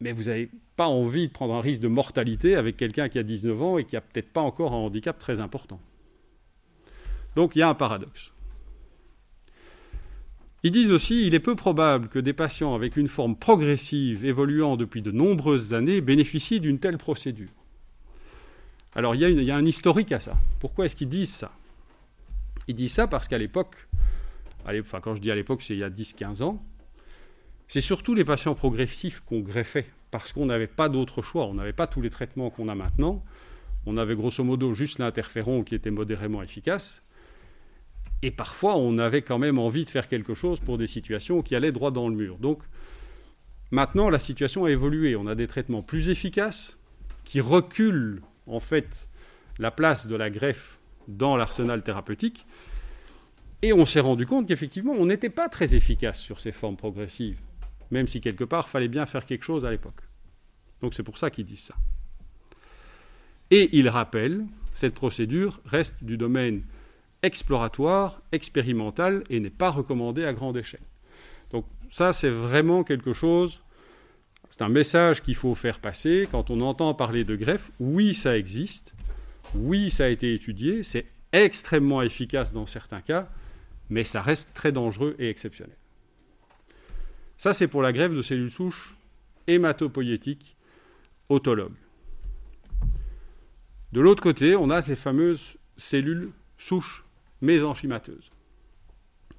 mais 0.00 0.12
vous 0.12 0.24
n'avez 0.24 0.50
pas 0.76 0.88
envie 0.88 1.28
de 1.28 1.32
prendre 1.32 1.54
un 1.54 1.60
risque 1.60 1.82
de 1.82 1.88
mortalité 1.88 2.56
avec 2.56 2.76
quelqu'un 2.76 3.08
qui 3.08 3.18
a 3.18 3.22
19 3.22 3.62
ans 3.62 3.78
et 3.78 3.84
qui 3.84 3.94
n'a 3.94 4.00
peut-être 4.00 4.32
pas 4.32 4.40
encore 4.40 4.72
un 4.72 4.76
handicap 4.76 5.18
très 5.18 5.40
important. 5.40 5.80
Donc 7.36 7.54
il 7.54 7.60
y 7.60 7.62
a 7.62 7.68
un 7.68 7.74
paradoxe. 7.74 8.32
Ils 10.62 10.72
disent 10.72 10.90
aussi 10.90 11.26
il 11.26 11.34
est 11.34 11.40
peu 11.40 11.54
probable 11.54 12.08
que 12.08 12.18
des 12.18 12.32
patients 12.32 12.74
avec 12.74 12.96
une 12.96 13.08
forme 13.08 13.36
progressive 13.36 14.24
évoluant 14.24 14.76
depuis 14.76 15.02
de 15.02 15.10
nombreuses 15.10 15.74
années 15.74 16.00
bénéficient 16.00 16.60
d'une 16.60 16.78
telle 16.78 16.98
procédure. 16.98 17.59
Alors 18.94 19.14
il 19.14 19.20
y, 19.20 19.50
a 19.50 19.56
un 19.56 19.64
historique 19.64 20.10
à 20.12 20.18
ça. 20.18 20.36
Pourquoi 20.58 20.86
est-ce 20.86 20.96
qu'ils 20.96 21.08
disent 21.08 21.32
ça? 21.32 21.52
Ils 22.66 22.74
disent 22.74 22.92
ça 22.92 23.06
parce 23.06 23.28
qu'à 23.28 23.38
l'époque, 23.38 23.86
enfin 24.66 25.00
quand 25.00 25.14
je 25.14 25.20
dis 25.20 25.30
à 25.30 25.34
l'époque, 25.34 25.62
c'est 25.62 25.74
il 25.74 25.80
y 25.80 25.84
a 25.84 25.90
10-15 25.90 26.42
ans, 26.42 26.62
c'est 27.68 27.80
surtout 27.80 28.14
les 28.14 28.24
patients 28.24 28.54
progressifs 28.54 29.20
qu'on 29.20 29.40
greffait, 29.40 29.86
parce 30.10 30.32
qu'on 30.32 30.46
n'avait 30.46 30.66
pas 30.66 30.88
d'autre 30.88 31.22
choix, 31.22 31.46
on 31.46 31.54
n'avait 31.54 31.72
pas 31.72 31.86
tous 31.86 32.00
les 32.00 32.10
traitements 32.10 32.50
qu'on 32.50 32.68
a 32.68 32.74
maintenant, 32.74 33.24
on 33.86 33.96
avait 33.96 34.16
grosso 34.16 34.42
modo 34.42 34.74
juste 34.74 34.98
l'interféron 34.98 35.62
qui 35.62 35.76
était 35.76 35.92
modérément 35.92 36.42
efficace, 36.42 37.00
et 38.22 38.32
parfois 38.32 38.76
on 38.76 38.98
avait 38.98 39.22
quand 39.22 39.38
même 39.38 39.58
envie 39.58 39.84
de 39.84 39.90
faire 39.90 40.08
quelque 40.08 40.34
chose 40.34 40.58
pour 40.58 40.78
des 40.78 40.88
situations 40.88 41.42
qui 41.42 41.54
allaient 41.54 41.72
droit 41.72 41.92
dans 41.92 42.08
le 42.08 42.16
mur. 42.16 42.38
Donc 42.38 42.62
maintenant 43.70 44.10
la 44.10 44.18
situation 44.18 44.64
a 44.64 44.70
évolué, 44.70 45.14
on 45.14 45.28
a 45.28 45.36
des 45.36 45.46
traitements 45.46 45.80
plus 45.80 46.08
efficaces, 46.08 46.76
qui 47.24 47.40
reculent 47.40 48.20
en 48.50 48.60
fait 48.60 49.08
la 49.58 49.70
place 49.70 50.06
de 50.06 50.16
la 50.16 50.30
greffe 50.30 50.78
dans 51.08 51.36
l'arsenal 51.36 51.82
thérapeutique. 51.82 52.46
Et 53.62 53.72
on 53.72 53.84
s'est 53.84 54.00
rendu 54.00 54.26
compte 54.26 54.48
qu'effectivement, 54.48 54.92
on 54.92 55.06
n'était 55.06 55.28
pas 55.30 55.48
très 55.48 55.74
efficace 55.74 56.20
sur 56.20 56.40
ces 56.40 56.52
formes 56.52 56.76
progressives, 56.76 57.38
même 57.90 58.08
si 58.08 58.20
quelque 58.20 58.44
part, 58.44 58.66
il 58.68 58.70
fallait 58.70 58.88
bien 58.88 59.06
faire 59.06 59.26
quelque 59.26 59.44
chose 59.44 59.66
à 59.66 59.70
l'époque. 59.70 60.00
Donc 60.80 60.94
c'est 60.94 61.02
pour 61.02 61.18
ça 61.18 61.30
qu'ils 61.30 61.44
disent 61.44 61.64
ça. 61.64 61.74
Et 63.50 63.68
ils 63.76 63.88
rappellent, 63.88 64.46
cette 64.74 64.94
procédure 64.94 65.60
reste 65.66 66.02
du 66.02 66.16
domaine 66.16 66.62
exploratoire, 67.22 68.22
expérimental, 68.32 69.24
et 69.28 69.40
n'est 69.40 69.50
pas 69.50 69.70
recommandée 69.70 70.24
à 70.24 70.32
grande 70.32 70.56
échelle. 70.56 70.80
Donc 71.50 71.66
ça, 71.90 72.12
c'est 72.12 72.30
vraiment 72.30 72.84
quelque 72.84 73.12
chose 73.12 73.60
c'est 74.50 74.62
un 74.62 74.68
message 74.68 75.22
qu'il 75.22 75.36
faut 75.36 75.54
faire 75.54 75.78
passer 75.78 76.28
quand 76.30 76.50
on 76.50 76.60
entend 76.60 76.92
parler 76.94 77.24
de 77.24 77.36
greffe. 77.36 77.70
Oui, 77.78 78.14
ça 78.14 78.36
existe. 78.36 78.92
Oui, 79.54 79.90
ça 79.90 80.04
a 80.04 80.08
été 80.08 80.34
étudié. 80.34 80.82
C'est 80.82 81.06
extrêmement 81.32 82.02
efficace 82.02 82.52
dans 82.52 82.66
certains 82.66 83.00
cas, 83.00 83.28
mais 83.88 84.04
ça 84.04 84.20
reste 84.20 84.52
très 84.52 84.72
dangereux 84.72 85.14
et 85.18 85.28
exceptionnel. 85.28 85.76
Ça, 87.38 87.54
c'est 87.54 87.68
pour 87.68 87.80
la 87.80 87.92
greffe 87.92 88.12
de 88.12 88.22
cellules 88.22 88.50
souches 88.50 88.94
hématopoïétiques 89.46 90.56
autologues. 91.28 91.72
De 93.92 94.00
l'autre 94.00 94.22
côté, 94.22 94.56
on 94.56 94.70
a 94.70 94.82
ces 94.82 94.96
fameuses 94.96 95.56
cellules 95.76 96.30
souches 96.58 97.04
mésenchymateuses. 97.40 98.30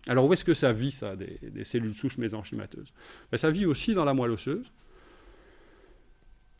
Alors 0.07 0.25
où 0.25 0.33
est-ce 0.33 0.43
que 0.43 0.53
ça 0.53 0.73
vit, 0.73 0.91
ça, 0.91 1.15
des, 1.15 1.63
cellules 1.63 1.93
souches 1.93 2.17
mésenchymateuses? 2.17 2.91
Ben, 3.31 3.37
Ça 3.37 3.51
vit 3.51 3.65
aussi 3.65 3.93
dans 3.93 4.03
la 4.03 4.13
moelle 4.13 4.31
osseuse. 4.31 4.71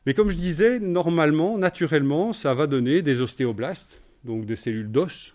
Mais 0.05 0.13
comme 0.13 0.31
je 0.31 0.37
disais, 0.37 0.79
normalement, 0.79 1.57
naturellement, 1.57 2.33
ça 2.33 2.53
va 2.53 2.67
donner 2.67 3.01
des 3.01 3.21
ostéoblastes, 3.21 4.01
donc 4.23 4.45
des 4.45 4.55
cellules 4.55 4.91
d'os, 4.91 5.33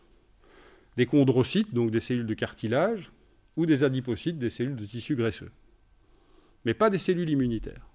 des 0.97 1.07
chondrocytes, 1.07 1.73
donc 1.73 1.91
des 1.91 2.01
cellules 2.01 2.27
de 2.27 2.35
cartilage, 2.35 3.13
ou 3.57 3.65
des 3.67 3.85
adipocytes, 3.85 4.39
des 4.39 4.51
cellules 4.51 4.77
de 4.77 4.85
tissu 4.85 5.15
graisseux. 5.15 5.51
Mais 6.65 6.75
pas 6.75 6.91
des 6.91 6.99
cellules 6.99 7.31
immunitaires. 7.31 7.87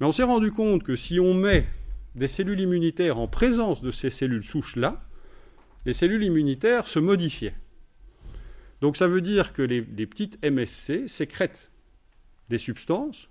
Mais 0.00 0.06
on 0.06 0.12
s'est 0.12 0.22
rendu 0.22 0.52
compte 0.52 0.84
que 0.84 0.96
si 0.96 1.20
on 1.20 1.34
met 1.34 1.66
des 2.14 2.28
cellules 2.28 2.60
immunitaires 2.60 3.18
en 3.18 3.28
présence 3.28 3.82
de 3.82 3.90
ces 3.90 4.10
cellules 4.10 4.42
souches-là, 4.42 5.04
les 5.84 5.92
cellules 5.92 6.24
immunitaires 6.24 6.88
se 6.88 6.98
modifiaient. 6.98 7.54
Donc 8.80 8.96
ça 8.96 9.08
veut 9.08 9.20
dire 9.20 9.52
que 9.52 9.62
les, 9.62 9.80
les 9.96 10.06
petites 10.06 10.38
MSC 10.42 11.08
sécrètent 11.08 11.70
des 12.48 12.58
substances 12.58 13.28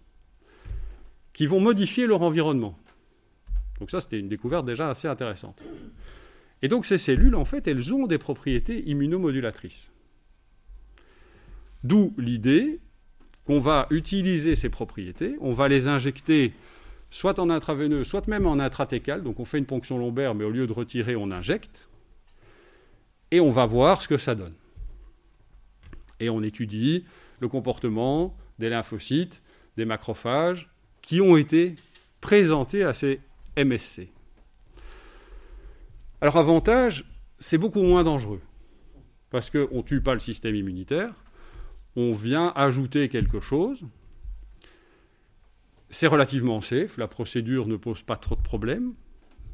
qui 1.37 1.45
vont 1.45 1.59
modifier 1.59 2.07
leur 2.07 2.23
environnement. 2.23 2.75
Donc 3.79 3.91
ça, 3.91 4.01
c'était 4.01 4.19
une 4.19 4.27
découverte 4.27 4.65
déjà 4.65 4.89
assez 4.89 5.07
intéressante. 5.07 5.61
Et 6.63 6.67
donc 6.67 6.87
ces 6.87 6.97
cellules, 6.97 7.35
en 7.35 7.45
fait, 7.45 7.67
elles 7.67 7.93
ont 7.93 8.07
des 8.07 8.17
propriétés 8.17 8.89
immunomodulatrices. 8.89 9.91
D'où 11.83 12.15
l'idée 12.17 12.79
qu'on 13.45 13.59
va 13.59 13.85
utiliser 13.91 14.55
ces 14.55 14.69
propriétés, 14.69 15.37
on 15.39 15.53
va 15.53 15.67
les 15.67 15.87
injecter 15.87 16.53
soit 17.11 17.37
en 17.37 17.51
intraveineux, 17.51 18.03
soit 18.03 18.27
même 18.27 18.47
en 18.47 18.57
intratécal, 18.57 19.21
donc 19.21 19.39
on 19.39 19.45
fait 19.45 19.59
une 19.59 19.67
ponction 19.67 19.99
lombaire, 19.99 20.33
mais 20.33 20.43
au 20.43 20.49
lieu 20.49 20.65
de 20.65 20.73
retirer, 20.73 21.15
on 21.15 21.29
injecte, 21.29 21.87
et 23.29 23.39
on 23.39 23.51
va 23.51 23.67
voir 23.67 24.01
ce 24.01 24.07
que 24.07 24.17
ça 24.17 24.33
donne. 24.33 24.55
Et 26.19 26.31
on 26.31 26.41
étudie 26.41 27.05
le 27.39 27.47
comportement 27.47 28.35
des 28.57 28.69
lymphocytes, 28.69 29.43
des 29.77 29.85
macrophages, 29.85 30.67
qui 31.07 31.21
ont 31.21 31.37
été 31.37 31.75
présentés 32.19 32.83
à 32.83 32.93
ces 32.93 33.21
MSC. 33.55 34.09
Alors 36.19 36.35
avantage, 36.35 37.05
c'est 37.39 37.57
beaucoup 37.57 37.81
moins 37.81 38.03
dangereux, 38.03 38.41
parce 39.29 39.49
qu'on 39.49 39.77
ne 39.77 39.81
tue 39.83 40.01
pas 40.01 40.13
le 40.13 40.19
système 40.19 40.53
immunitaire, 40.53 41.13
on 41.95 42.11
vient 42.11 42.51
ajouter 42.57 43.07
quelque 43.07 43.39
chose, 43.39 43.85
c'est 45.89 46.07
relativement 46.07 46.59
safe, 46.59 46.97
la 46.97 47.07
procédure 47.07 47.67
ne 47.67 47.77
pose 47.77 48.01
pas 48.01 48.17
trop 48.17 48.35
de 48.35 48.41
problèmes, 48.41 48.93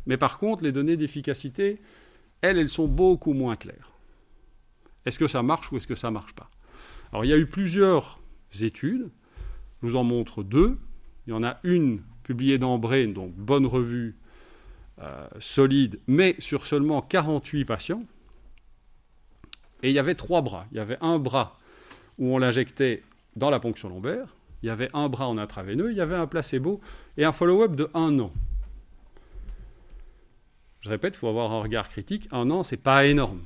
mais 0.08 0.18
par 0.18 0.40
contre, 0.40 0.64
les 0.64 0.72
données 0.72 0.98
d'efficacité, 0.98 1.80
elles, 2.42 2.58
elles 2.58 2.68
sont 2.68 2.88
beaucoup 2.88 3.34
moins 3.34 3.58
claires. 3.58 3.92
Est-ce 5.06 5.20
que 5.20 5.28
ça 5.28 5.44
marche 5.44 5.72
ou 5.72 5.78
est-ce 5.78 5.86
que 5.86 5.94
ça 5.94 6.08
ne 6.08 6.14
marche 6.14 6.34
pas? 6.34 6.50
Alors 7.12 7.26
il 7.26 7.28
y 7.28 7.34
a 7.34 7.38
eu 7.38 7.46
plusieurs 7.46 8.20
études, 8.60 9.12
je 9.84 9.88
vous 9.88 9.96
en 9.96 10.04
montre 10.04 10.42
deux. 10.42 10.80
Il 11.28 11.32
y 11.32 11.34
en 11.34 11.44
a 11.44 11.60
une 11.64 12.02
publiée 12.24 12.58
dans 12.58 12.78
Brain, 12.78 13.10
donc 13.10 13.34
bonne 13.34 13.66
revue, 13.66 14.16
euh, 15.02 15.28
solide, 15.40 16.00
mais 16.08 16.36
sur 16.40 16.66
seulement 16.68 17.02
48 17.02 17.66
patients. 17.66 18.04
Et 19.82 19.90
il 19.90 19.94
y 19.94 20.00
avait 20.00 20.16
trois 20.16 20.42
bras. 20.42 20.66
Il 20.72 20.78
y 20.78 20.80
avait 20.80 20.98
un 21.02 21.20
bras 21.20 21.60
où 22.18 22.34
on 22.34 22.38
l'injectait 22.38 23.04
dans 23.36 23.50
la 23.50 23.60
ponction 23.60 23.90
lombaire, 23.90 24.36
il 24.62 24.68
y 24.68 24.70
avait 24.70 24.90
un 24.94 25.10
bras 25.10 25.28
en 25.28 25.38
intraveineux, 25.38 25.92
il 25.92 25.98
y 25.98 26.02
avait 26.02 26.16
un 26.16 26.28
placebo 26.28 26.80
et 27.18 27.26
un 27.26 27.34
follow-up 27.34 27.76
de 27.76 27.90
un 27.94 28.18
an. 28.20 28.32
Je 30.82 30.90
répète, 30.90 31.16
il 31.16 31.18
faut 31.18 31.28
avoir 31.28 31.52
un 31.52 31.62
regard 31.62 31.90
critique. 31.90 32.28
Un 32.32 32.50
an, 32.50 32.64
c'est 32.64 32.78
pas 32.78 33.06
énorme. 33.06 33.42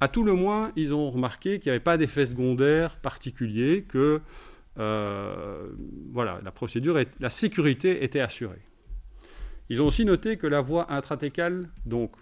À 0.00 0.08
tout 0.08 0.24
le 0.24 0.34
moins, 0.34 0.72
ils 0.76 0.94
ont 0.94 1.10
remarqué 1.10 1.58
qu'il 1.58 1.70
n'y 1.70 1.76
avait 1.76 1.84
pas 1.84 1.96
d'effet 1.96 2.26
secondaire 2.26 2.96
particulier, 2.96 3.84
que 3.88 4.20
voilà, 4.76 6.40
la 6.42 6.50
procédure, 6.52 6.98
la 7.18 7.30
sécurité 7.30 8.04
était 8.04 8.20
assurée. 8.20 8.62
Ils 9.68 9.80
ont 9.80 9.86
aussi 9.86 10.04
noté 10.04 10.36
que 10.36 10.46
la 10.46 10.60
voie 10.60 10.92
intratécale, 10.92 11.68
donc 11.86 12.12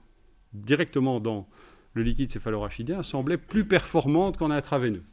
directement 0.52 1.18
dans 1.20 1.48
le 1.94 2.02
liquide 2.02 2.30
céphalorachidien, 2.30 3.02
semblait 3.02 3.38
plus 3.38 3.64
performante 3.64 4.36
qu'en 4.36 4.50
intraveineux. 4.50 5.04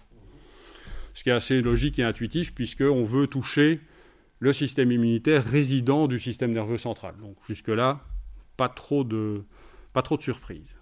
Ce 1.14 1.24
qui 1.24 1.30
est 1.30 1.34
assez 1.34 1.62
logique 1.62 1.98
et 1.98 2.04
intuitif, 2.04 2.54
puisqu'on 2.54 3.06
veut 3.06 3.28
toucher 3.28 3.80
le 4.40 4.52
système 4.52 4.92
immunitaire 4.92 5.46
résident 5.46 6.08
du 6.08 6.20
système 6.20 6.52
nerveux 6.52 6.78
central. 6.78 7.16
Donc 7.22 7.38
jusque-là, 7.48 8.02
pas 8.58 8.68
trop 8.68 9.06
de, 9.06 9.44
pas 9.94 10.02
trop 10.02 10.18
de 10.18 10.22
surprises. 10.22 10.78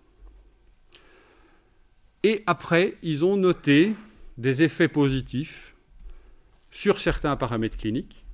Et 2.23 2.41
après, 2.47 2.95
ils 3.03 3.23
ont 3.25 3.37
noté 3.37 3.93
des 4.37 4.63
effets 4.63 4.87
positifs 4.87 5.72
sur 6.73 6.99
certains 6.99 7.37
paramètres 7.37 7.77
cliniques, 7.77 8.25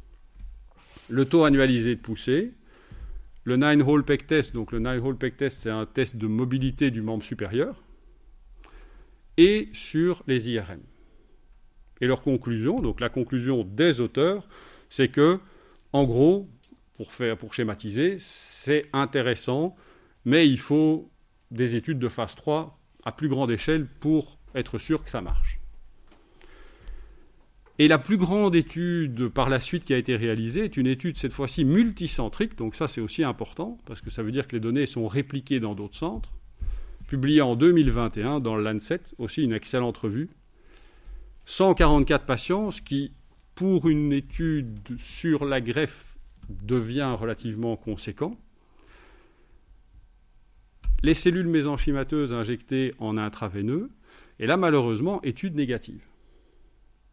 le 1.10 1.26
taux 1.26 1.44
annualisé 1.44 1.96
de 1.96 2.00
poussée, 2.00 2.54
le 3.44 3.58
nine-hole 3.58 4.04
peg 4.04 4.26
test. 4.26 4.54
Donc 4.54 4.72
le 4.72 4.80
nine-hole 4.80 5.18
peg 5.18 5.36
test, 5.36 5.58
c'est 5.62 5.70
un 5.70 5.86
test 5.86 6.16
de 6.16 6.26
mobilité 6.26 6.90
du 6.90 7.02
membre 7.02 7.24
supérieur. 7.24 7.84
Et 9.38 9.70
sur 9.74 10.24
les 10.26 10.50
IRM. 10.50 10.82
Et 12.02 12.08
leur 12.08 12.22
conclusion, 12.22 12.80
donc 12.80 13.02
la 13.02 13.10
conclusion 13.10 13.64
des 13.64 14.00
auteurs, 14.00 14.48
c'est 14.90 15.10
que, 15.10 15.40
en 15.92 16.06
gros, 16.06 16.50
pour, 16.96 17.14
faire, 17.14 17.38
pour 17.38 17.54
schématiser, 17.54 18.18
c'est 18.20 18.86
intéressant, 18.94 19.76
mais 20.24 20.48
il 20.48 20.60
faut 20.60 21.12
des 21.52 21.76
études 21.76 22.00
de 22.00 22.10
phase 22.10 22.36
3 22.36 22.80
à 23.04 23.12
plus 23.12 23.28
grande 23.28 23.52
échelle 23.52 23.86
pour 23.86 24.40
être 24.56 24.78
sûr 24.78 25.04
que 25.04 25.10
ça 25.10 25.22
marche. 25.22 25.59
Et 27.82 27.88
la 27.88 27.98
plus 27.98 28.18
grande 28.18 28.58
étude 28.58 29.30
par 29.30 29.50
la 29.50 29.62
suite 29.62 29.86
qui 29.86 29.94
a 29.94 29.98
été 29.98 30.18
réalisée 30.18 30.66
est 30.66 30.76
une 30.76 30.86
étude 30.86 31.16
cette 31.16 31.32
fois-ci 31.32 31.64
multicentrique, 31.64 32.58
donc 32.58 32.76
ça 32.76 32.90
c'est 32.90 33.00
aussi 33.00 33.24
important, 33.24 33.78
parce 33.86 34.02
que 34.02 34.10
ça 34.10 34.22
veut 34.22 34.34
dire 34.34 34.50
que 34.50 34.56
les 34.58 34.60
données 34.60 34.86
sont 34.86 35.08
répliquées 35.08 35.62
dans 35.62 35.76
d'autres 35.76 35.96
centres, 35.96 36.34
publiée 37.08 37.42
en 37.42 37.56
2021 37.56 38.42
dans 38.42 38.58
le 38.58 38.64
Lancet, 38.64 39.00
aussi 39.18 39.44
une 39.44 39.54
excellente 39.54 39.98
revue. 39.98 40.30
144 41.46 42.26
patients, 42.26 42.70
ce 42.70 42.82
qui, 42.82 43.14
pour 43.56 43.88
une 43.88 44.12
étude 44.12 44.78
sur 45.00 45.46
la 45.46 45.62
greffe, 45.62 46.18
devient 46.50 47.16
relativement 47.18 47.78
conséquent. 47.78 48.38
Les 51.02 51.14
cellules 51.14 51.48
mésenchymateuses 51.48 52.34
injectées 52.34 52.94
en 53.00 53.18
intraveineux, 53.18 53.90
et 54.38 54.48
là 54.48 54.58
malheureusement, 54.58 55.22
étude 55.24 55.56
négative. 55.56 56.09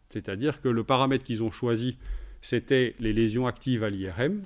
C'est-à-dire 0.08 0.60
que 0.60 0.68
le 0.68 0.84
paramètre 0.84 1.24
qu'ils 1.24 1.42
ont 1.42 1.50
choisi, 1.50 1.96
c'était 2.40 2.94
les 3.00 3.12
lésions 3.12 3.46
actives 3.46 3.82
à 3.82 3.90
l'IRM, 3.90 4.42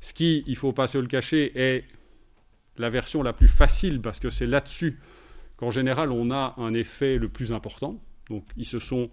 ce 0.00 0.12
qui, 0.12 0.44
il 0.46 0.52
ne 0.52 0.56
faut 0.56 0.72
pas 0.72 0.86
se 0.86 0.98
le 0.98 1.06
cacher, 1.06 1.52
est 1.54 1.84
la 2.76 2.90
version 2.90 3.22
la 3.22 3.32
plus 3.32 3.48
facile 3.48 4.00
parce 4.00 4.20
que 4.20 4.30
c'est 4.30 4.46
là-dessus 4.46 4.98
qu'en 5.56 5.70
général 5.70 6.12
on 6.12 6.30
a 6.30 6.54
un 6.56 6.72
effet 6.74 7.18
le 7.18 7.28
plus 7.28 7.52
important. 7.52 8.00
Donc 8.30 8.44
ils 8.56 8.66
se 8.66 8.78
sont 8.78 9.10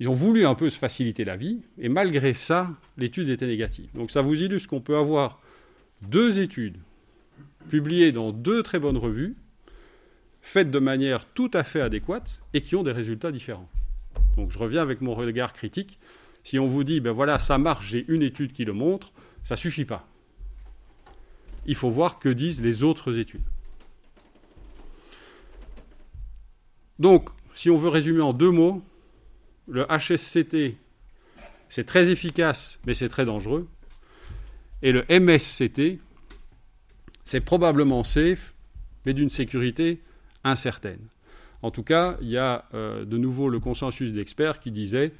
ils 0.00 0.08
ont 0.08 0.14
voulu 0.14 0.44
un 0.44 0.54
peu 0.54 0.70
se 0.70 0.78
faciliter 0.78 1.24
la 1.24 1.36
vie 1.36 1.60
et 1.78 1.88
malgré 1.88 2.34
ça, 2.34 2.70
l'étude 2.96 3.28
était 3.28 3.46
négative. 3.46 3.88
Donc 3.94 4.10
ça 4.10 4.22
vous 4.22 4.42
illustre 4.42 4.68
qu'on 4.68 4.80
peut 4.80 4.96
avoir 4.96 5.40
deux 6.02 6.40
études 6.40 6.78
publiées 7.68 8.10
dans 8.10 8.32
deux 8.32 8.62
très 8.62 8.78
bonnes 8.78 8.96
revues 8.96 9.36
faites 10.42 10.70
de 10.70 10.78
manière 10.78 11.26
tout 11.32 11.50
à 11.54 11.62
fait 11.62 11.80
adéquate 11.80 12.42
et 12.52 12.60
qui 12.60 12.76
ont 12.76 12.82
des 12.82 12.92
résultats 12.92 13.32
différents. 13.32 13.68
Donc 14.36 14.50
je 14.50 14.58
reviens 14.58 14.82
avec 14.82 15.00
mon 15.00 15.14
regard 15.14 15.52
critique. 15.52 15.98
Si 16.42 16.58
on 16.58 16.66
vous 16.66 16.84
dit, 16.84 17.00
ben 17.00 17.12
voilà, 17.12 17.38
ça 17.38 17.58
marche, 17.58 17.88
j'ai 17.88 18.04
une 18.08 18.22
étude 18.22 18.52
qui 18.52 18.64
le 18.64 18.72
montre, 18.72 19.12
ça 19.44 19.54
ne 19.54 19.58
suffit 19.58 19.84
pas. 19.84 20.06
Il 21.66 21.74
faut 21.74 21.90
voir 21.90 22.18
que 22.18 22.28
disent 22.28 22.60
les 22.60 22.82
autres 22.82 23.18
études. 23.18 23.44
Donc, 26.98 27.30
si 27.54 27.70
on 27.70 27.78
veut 27.78 27.88
résumer 27.88 28.20
en 28.20 28.32
deux 28.32 28.50
mots, 28.50 28.82
le 29.66 29.86
HSCT, 29.86 30.76
c'est 31.68 31.84
très 31.84 32.10
efficace, 32.10 32.78
mais 32.86 32.94
c'est 32.94 33.08
très 33.08 33.24
dangereux. 33.24 33.68
Et 34.82 34.92
le 34.92 35.04
MSCT, 35.08 35.98
c'est 37.24 37.40
probablement 37.40 38.04
safe, 38.04 38.54
mais 39.06 39.14
d'une 39.14 39.30
sécurité 39.30 40.02
incertaine. 40.44 41.08
En 41.64 41.70
tout 41.70 41.82
cas, 41.82 42.18
il 42.20 42.28
y 42.28 42.36
a 42.36 42.66
euh, 42.74 43.06
de 43.06 43.16
nouveau 43.16 43.48
le 43.48 43.58
consensus 43.58 44.12
d'experts 44.12 44.60
qui 44.60 44.70
disait 44.70 45.14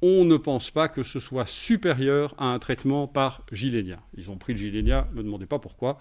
on 0.00 0.24
ne 0.24 0.38
pense 0.38 0.70
pas 0.70 0.88
que 0.88 1.02
ce 1.02 1.20
soit 1.20 1.44
supérieur 1.44 2.34
à 2.38 2.46
un 2.46 2.58
traitement 2.58 3.06
par 3.06 3.42
Gilenia. 3.52 4.00
Ils 4.16 4.30
ont 4.30 4.38
pris 4.38 4.54
le 4.54 4.58
Gilenia, 4.60 5.06
ne 5.12 5.18
me 5.18 5.22
demandez 5.22 5.44
pas 5.44 5.58
pourquoi, 5.58 5.98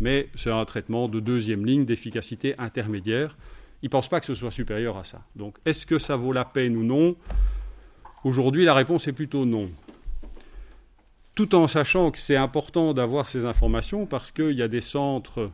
mais 0.00 0.30
c'est 0.34 0.50
un 0.50 0.64
traitement 0.64 1.08
de 1.08 1.20
deuxième 1.20 1.66
ligne 1.66 1.84
d'efficacité 1.84 2.54
intermédiaire. 2.56 3.36
Ils 3.82 3.86
ne 3.86 3.90
pensent 3.90 4.08
pas 4.08 4.20
que 4.20 4.26
ce 4.26 4.34
soit 4.34 4.50
supérieur 4.50 4.96
à 4.96 5.04
ça. 5.04 5.20
Donc 5.36 5.58
est-ce 5.66 5.84
que 5.84 5.98
ça 5.98 6.16
vaut 6.16 6.32
la 6.32 6.46
peine 6.46 6.74
ou 6.74 6.82
non? 6.82 7.14
Aujourd'hui, 8.24 8.64
la 8.64 8.72
réponse 8.72 9.06
est 9.06 9.12
plutôt 9.12 9.44
non. 9.44 9.68
Tout 11.34 11.54
en 11.54 11.68
sachant 11.68 12.10
que 12.10 12.18
c'est 12.18 12.36
important 12.36 12.94
d'avoir 12.94 13.28
ces 13.28 13.44
informations 13.44 14.06
parce 14.06 14.30
qu'il 14.30 14.52
y 14.52 14.62
a 14.62 14.68
des 14.68 14.80
centres 14.80 15.50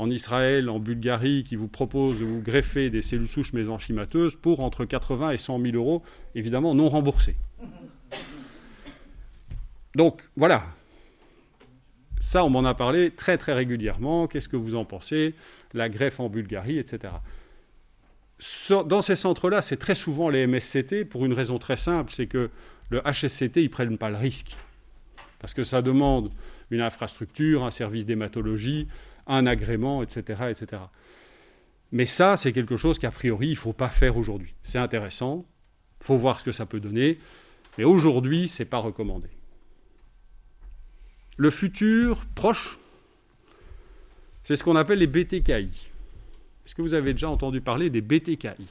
en 0.00 0.10
Israël, 0.10 0.70
en 0.70 0.78
Bulgarie, 0.78 1.44
qui 1.44 1.56
vous 1.56 1.68
proposent 1.68 2.18
de 2.18 2.24
vous 2.24 2.40
greffer 2.40 2.88
des 2.90 3.02
cellules 3.02 3.28
souches 3.28 3.52
mésenchymateuses 3.52 4.34
pour 4.34 4.60
entre 4.60 4.84
80 4.84 5.32
et 5.32 5.36
100 5.36 5.60
000 5.60 5.76
euros, 5.76 6.02
évidemment 6.34 6.74
non 6.74 6.88
remboursés. 6.88 7.36
Donc 9.94 10.22
voilà. 10.36 10.64
Ça, 12.20 12.44
on 12.44 12.50
m'en 12.50 12.64
a 12.64 12.74
parlé 12.74 13.10
très 13.10 13.36
très 13.38 13.52
régulièrement. 13.52 14.26
Qu'est-ce 14.26 14.48
que 14.48 14.56
vous 14.56 14.74
en 14.74 14.84
pensez? 14.84 15.34
La 15.74 15.88
greffe 15.88 16.20
en 16.20 16.28
Bulgarie, 16.28 16.78
etc. 16.78 17.14
Dans 18.86 19.02
ces 19.02 19.16
centres-là, 19.16 19.60
c'est 19.60 19.76
très 19.76 19.94
souvent 19.94 20.30
les 20.30 20.46
MSCT 20.46 21.04
pour 21.04 21.26
une 21.26 21.34
raison 21.34 21.58
très 21.58 21.76
simple, 21.76 22.12
c'est 22.14 22.26
que 22.26 22.50
le 22.88 23.02
HSCT, 23.02 23.58
ils 23.58 23.64
ne 23.64 23.68
prennent 23.68 23.98
pas 23.98 24.10
le 24.10 24.16
risque. 24.16 24.56
Parce 25.40 25.54
que 25.54 25.64
ça 25.64 25.82
demande 25.82 26.30
une 26.70 26.80
infrastructure, 26.80 27.64
un 27.64 27.70
service 27.70 28.06
d'hématologie, 28.06 28.88
un 29.30 29.46
agrément, 29.46 30.02
etc. 30.02 30.42
etc. 30.50 30.82
Mais 31.92 32.04
ça, 32.04 32.36
c'est 32.36 32.52
quelque 32.52 32.76
chose 32.76 32.98
qu'a 32.98 33.10
priori, 33.10 33.48
il 33.48 33.52
ne 33.52 33.56
faut 33.56 33.72
pas 33.72 33.88
faire 33.88 34.16
aujourd'hui. 34.16 34.54
C'est 34.62 34.78
intéressant, 34.78 35.46
il 36.00 36.06
faut 36.06 36.16
voir 36.16 36.38
ce 36.38 36.44
que 36.44 36.52
ça 36.52 36.66
peut 36.66 36.80
donner, 36.80 37.18
mais 37.78 37.84
aujourd'hui, 37.84 38.48
ce 38.48 38.62
n'est 38.62 38.68
pas 38.68 38.78
recommandé. 38.78 39.28
Le 41.36 41.50
futur 41.50 42.26
proche, 42.34 42.78
c'est 44.44 44.56
ce 44.56 44.64
qu'on 44.64 44.76
appelle 44.76 44.98
les 44.98 45.06
BTKI. 45.06 45.88
Est-ce 46.66 46.74
que 46.74 46.82
vous 46.82 46.94
avez 46.94 47.12
déjà 47.12 47.30
entendu 47.30 47.60
parler 47.60 47.88
des 47.88 48.00
BTKI 48.00 48.66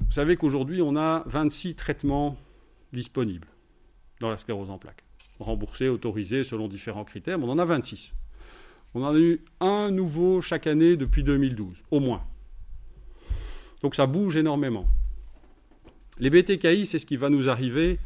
Vous 0.00 0.12
savez 0.12 0.36
qu'aujourd'hui, 0.36 0.82
on 0.82 0.96
a 0.96 1.22
26 1.26 1.74
traitements 1.74 2.36
disponibles 2.92 3.48
dans 4.20 4.30
la 4.30 4.38
sclérose 4.38 4.70
en 4.70 4.78
plaques 4.78 5.04
remboursés, 5.38 5.88
autorisés 5.88 6.44
selon 6.44 6.68
différents 6.68 7.04
critères, 7.04 7.38
on 7.42 7.48
en 7.48 7.58
a 7.58 7.64
26. 7.64 8.14
On 8.94 9.02
en 9.02 9.14
a 9.14 9.18
eu 9.18 9.40
un 9.60 9.90
nouveau 9.90 10.40
chaque 10.40 10.66
année 10.66 10.96
depuis 10.96 11.22
2012, 11.22 11.76
au 11.90 12.00
moins. 12.00 12.24
Donc 13.82 13.94
ça 13.94 14.06
bouge 14.06 14.36
énormément. 14.36 14.86
Les 16.18 16.30
BTKI, 16.30 16.86
c'est 16.86 16.98
ce 16.98 17.06
qui 17.06 17.16
va 17.16 17.30
nous 17.30 17.48
arriver, 17.48 17.98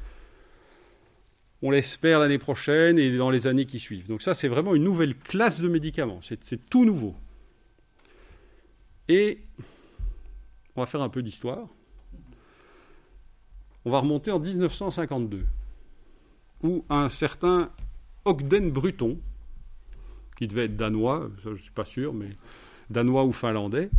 on 1.63 1.71
l'espère 1.71 2.19
l'année 2.19 2.39
prochaine 2.39 2.99
et 2.99 3.17
dans 3.17 3.31
les 3.31 3.47
années 3.47 3.67
qui 3.67 3.79
suivent. 3.79 4.09
Donc 4.09 4.21
ça, 4.21 4.35
c'est 4.35 4.49
vraiment 4.49 4.75
une 4.75 4.83
nouvelle 4.83 5.17
classe 5.17 5.61
de 5.61 5.69
médicaments, 5.69 6.21
c'est 6.23 6.69
tout 6.69 6.85
nouveau. 6.85 7.15
Et 9.09 9.41
on 10.75 10.81
va 10.81 10.87
faire 10.87 11.03
un 11.03 11.09
peu 11.09 11.23
d'histoire. 11.23 11.69
On 13.85 13.91
va 13.91 14.01
remonter 14.01 14.31
en 14.31 14.39
1952 14.39 15.45
où 16.63 16.85
un 16.89 17.09
certain 17.09 17.71
Ogden 18.25 18.71
Bruton, 18.71 19.19
qui 20.37 20.47
devait 20.47 20.65
être 20.67 20.77
danois, 20.77 21.31
je 21.43 21.51
ne 21.51 21.57
suis 21.57 21.71
pas 21.71 21.85
sûr, 21.85 22.15
mais 22.15 22.31
danois 22.91 23.25
ou 23.25 23.33
finlandais, 23.33 23.91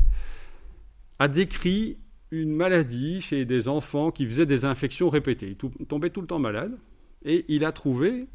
a 1.20 1.28
décrit 1.28 1.98
une 2.32 2.56
maladie 2.56 3.22
chez 3.22 3.46
des 3.46 3.68
enfants 3.68 4.12
qui 4.12 4.26
faisaient 4.26 4.46
des 4.46 4.66
infections 4.66 5.10
répétées. 5.10 5.56
Ils 5.60 5.86
tombaient 5.86 6.10
tout 6.10 6.22
le 6.22 6.28
temps 6.28 6.40
malades, 6.40 6.78
et 7.26 7.46
il 7.48 7.64
a 7.64 7.72
trouvé 7.72 8.28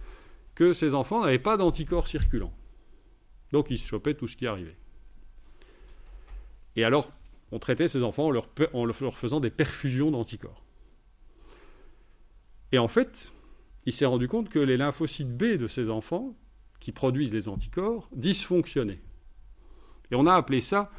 que 0.54 0.72
ces 0.72 0.94
enfants 0.94 1.22
n'avaient 1.22 1.38
pas 1.38 1.56
d'anticorps 1.56 2.06
circulants. 2.06 2.52
Donc 3.52 3.70
ils 3.70 3.78
se 3.78 3.86
chopaient 3.86 4.14
tout 4.14 4.28
ce 4.28 4.36
qui 4.36 4.46
arrivait. 4.46 4.76
Et 6.76 6.84
alors, 6.84 7.12
on 7.50 7.58
traitait 7.58 7.88
ces 7.88 8.02
enfants 8.02 8.26
en 8.26 8.30
leur, 8.30 8.48
en 8.72 8.84
leur 8.84 9.18
faisant 9.18 9.40
des 9.40 9.50
perfusions 9.50 10.10
d'anticorps. 10.10 10.62
Et 12.72 12.78
en 12.78 12.88
fait, 12.88 13.32
il 13.86 13.92
s'est 13.92 14.06
rendu 14.06 14.28
compte 14.28 14.48
que 14.48 14.58
les 14.58 14.76
lymphocytes 14.76 15.36
B 15.36 15.56
de 15.56 15.66
ces 15.66 15.90
enfants, 15.90 16.36
qui 16.80 16.92
produisent 16.92 17.34
les 17.34 17.48
anticorps, 17.48 18.08
dysfonctionnaient. 18.12 19.00
Et 20.10 20.14
on 20.14 20.26
a 20.26 20.34
appelé 20.34 20.60
ça 20.60 20.90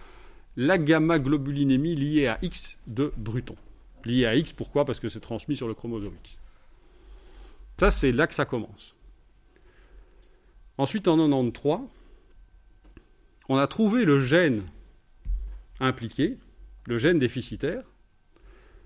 la 0.58 0.78
gamma-globulinémie 0.78 1.96
liée 1.96 2.28
à 2.28 2.38
X 2.42 2.78
de 2.88 3.14
Bruton. 3.16 3.56
Liée 4.06 4.26
à 4.26 4.36
X, 4.36 4.52
pourquoi? 4.54 4.86
Parce 4.86 5.00
que 5.00 5.10
c'est 5.10 5.20
transmis 5.20 5.56
sur 5.56 5.68
le 5.68 5.74
chromosome 5.74 6.16
X. 6.24 6.38
Ça, 7.80 7.92
c'est 7.92 8.12
là 8.12 8.28
que 8.28 8.34
ça 8.34 8.46
commence. 8.46 8.94
Ensuite, 10.78 11.08
en 11.08 11.18
93, 11.18 11.80
on 13.48 13.58
a 13.58 13.68
trouvé 13.68 14.06
le 14.06 14.20
gène 14.20 14.64
impliqué, 15.80 16.38
le 16.88 16.98
gène 16.98 17.20
déficitaire, 17.20 17.84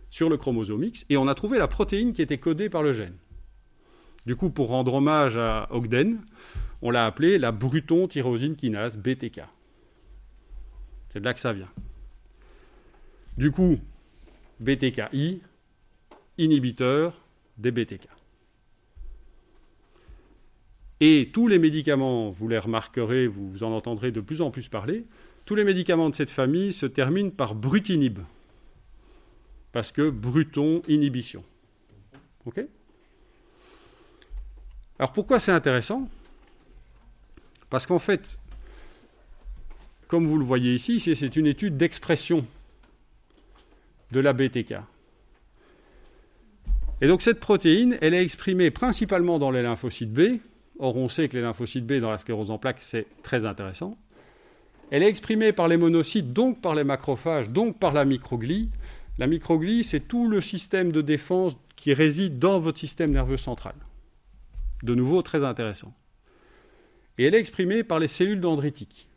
sur 0.10 0.30
le 0.30 0.38
chromosome 0.38 0.84
X, 0.84 1.06
et 1.10 1.18
on 1.18 1.28
a 1.28 1.34
trouvé 1.34 1.58
la 1.58 1.68
protéine 1.68 2.14
qui 2.14 2.22
était 2.22 2.38
codée 2.38 2.70
par 2.70 2.84
le 2.84 2.94
gène. 2.94 3.18
Du 4.26 4.36
coup, 4.36 4.50
pour 4.50 4.70
rendre 4.70 4.94
hommage 4.94 5.38
à 5.38 5.68
Ogden, 5.72 6.22
on 6.82 6.92
l'a 6.92 7.06
appelé 7.06 7.38
la 7.38 7.52
Bruton 7.52 8.08
tyrosine 8.08 8.56
kinase 8.56 8.98
BTK. 8.98 9.42
C'est 11.10 11.20
de 11.20 11.26
là 11.26 11.34
que 11.34 11.40
ça 11.40 11.54
vient. 11.54 11.70
Du 13.38 13.52
coup, 13.52 13.80
BTKI, 14.60 15.42
inhibiteur 16.38 17.22
des 17.58 17.72
BTK. 17.72 18.08
Et 21.00 21.30
tous 21.34 21.48
les 21.48 21.60
médicaments, 21.60 22.32
vous 22.32 22.48
les 22.48 22.58
remarquerez, 22.58 23.28
vous 23.28 23.64
en 23.64 23.72
entendrez 23.72 24.12
de 24.12 24.22
plus 24.22 24.42
en 24.42 24.52
plus 24.52 24.70
parler, 24.70 25.06
tous 25.46 25.56
les 25.56 25.66
médicaments 25.66 26.10
de 26.10 26.16
cette 26.16 26.30
famille 26.30 26.72
se 26.72 26.86
terminent 26.86 27.30
par 27.30 27.56
brutinib. 27.56 28.20
Parce 29.74 29.92
que 29.92 30.10
bruton, 30.10 30.82
inhibition. 30.88 31.44
OK? 32.46 32.64
Alors 35.00 35.12
pourquoi 35.12 35.40
c'est 35.40 35.52
intéressant? 35.52 36.08
Parce 37.70 37.86
qu'en 37.86 38.00
fait, 38.00 38.38
comme 40.08 40.28
vous 40.28 40.38
le 40.38 40.46
voyez 40.46 40.76
ici, 40.76 41.00
c'est 41.00 41.36
une 41.36 41.48
étude 41.48 41.76
d'expression 41.76 42.46
de 44.12 44.20
la 44.20 44.34
BTK. 44.34 44.76
Et 47.02 47.08
donc 47.08 47.22
cette 47.22 47.40
protéine, 47.40 47.98
elle 48.02 48.14
est 48.14 48.22
exprimée 48.22 48.70
principalement 48.70 49.40
dans 49.40 49.52
les 49.52 49.64
lymphocytes 49.64 50.14
B. 50.14 50.38
Or, 50.80 50.96
on 50.96 51.10
sait 51.10 51.28
que 51.28 51.36
les 51.36 51.42
lymphocytes 51.44 51.86
B 51.86 51.94
dans 51.94 52.12
la 52.12 52.18
sclérose 52.18 52.52
en 52.52 52.58
plaques, 52.58 52.82
c'est 52.82 53.08
très 53.24 53.46
intéressant. 53.46 53.98
Elle 54.92 55.02
est 55.04 55.10
exprimée 55.10 55.52
par 55.52 55.68
les 55.68 55.78
monocytes, 55.78 56.32
donc 56.32 56.62
par 56.62 56.76
les 56.76 56.84
macrophages, 56.84 57.50
donc 57.50 57.80
par 57.80 57.94
la 57.94 58.06
microglie. 58.06 58.70
La 59.18 59.28
microglie, 59.28 59.84
c'est 59.84 60.02
tout 60.02 60.28
le 60.28 60.42
système 60.42 60.92
de 60.92 61.02
défense 61.02 61.58
qui 61.76 61.94
réside 61.94 62.40
dans 62.40 62.60
votre 62.60 62.78
système 62.78 63.12
nerveux 63.12 63.38
central. 63.38 63.74
De 64.84 64.94
nouveau, 64.94 65.22
très 65.22 65.44
intéressant. 65.44 65.94
Et 67.18 67.26
elle 67.26 67.36
est 67.36 67.40
exprimée 67.40 67.84
par 67.84 68.00
les 68.00 68.08
cellules 68.08 68.42
dendritiques. 68.42 69.10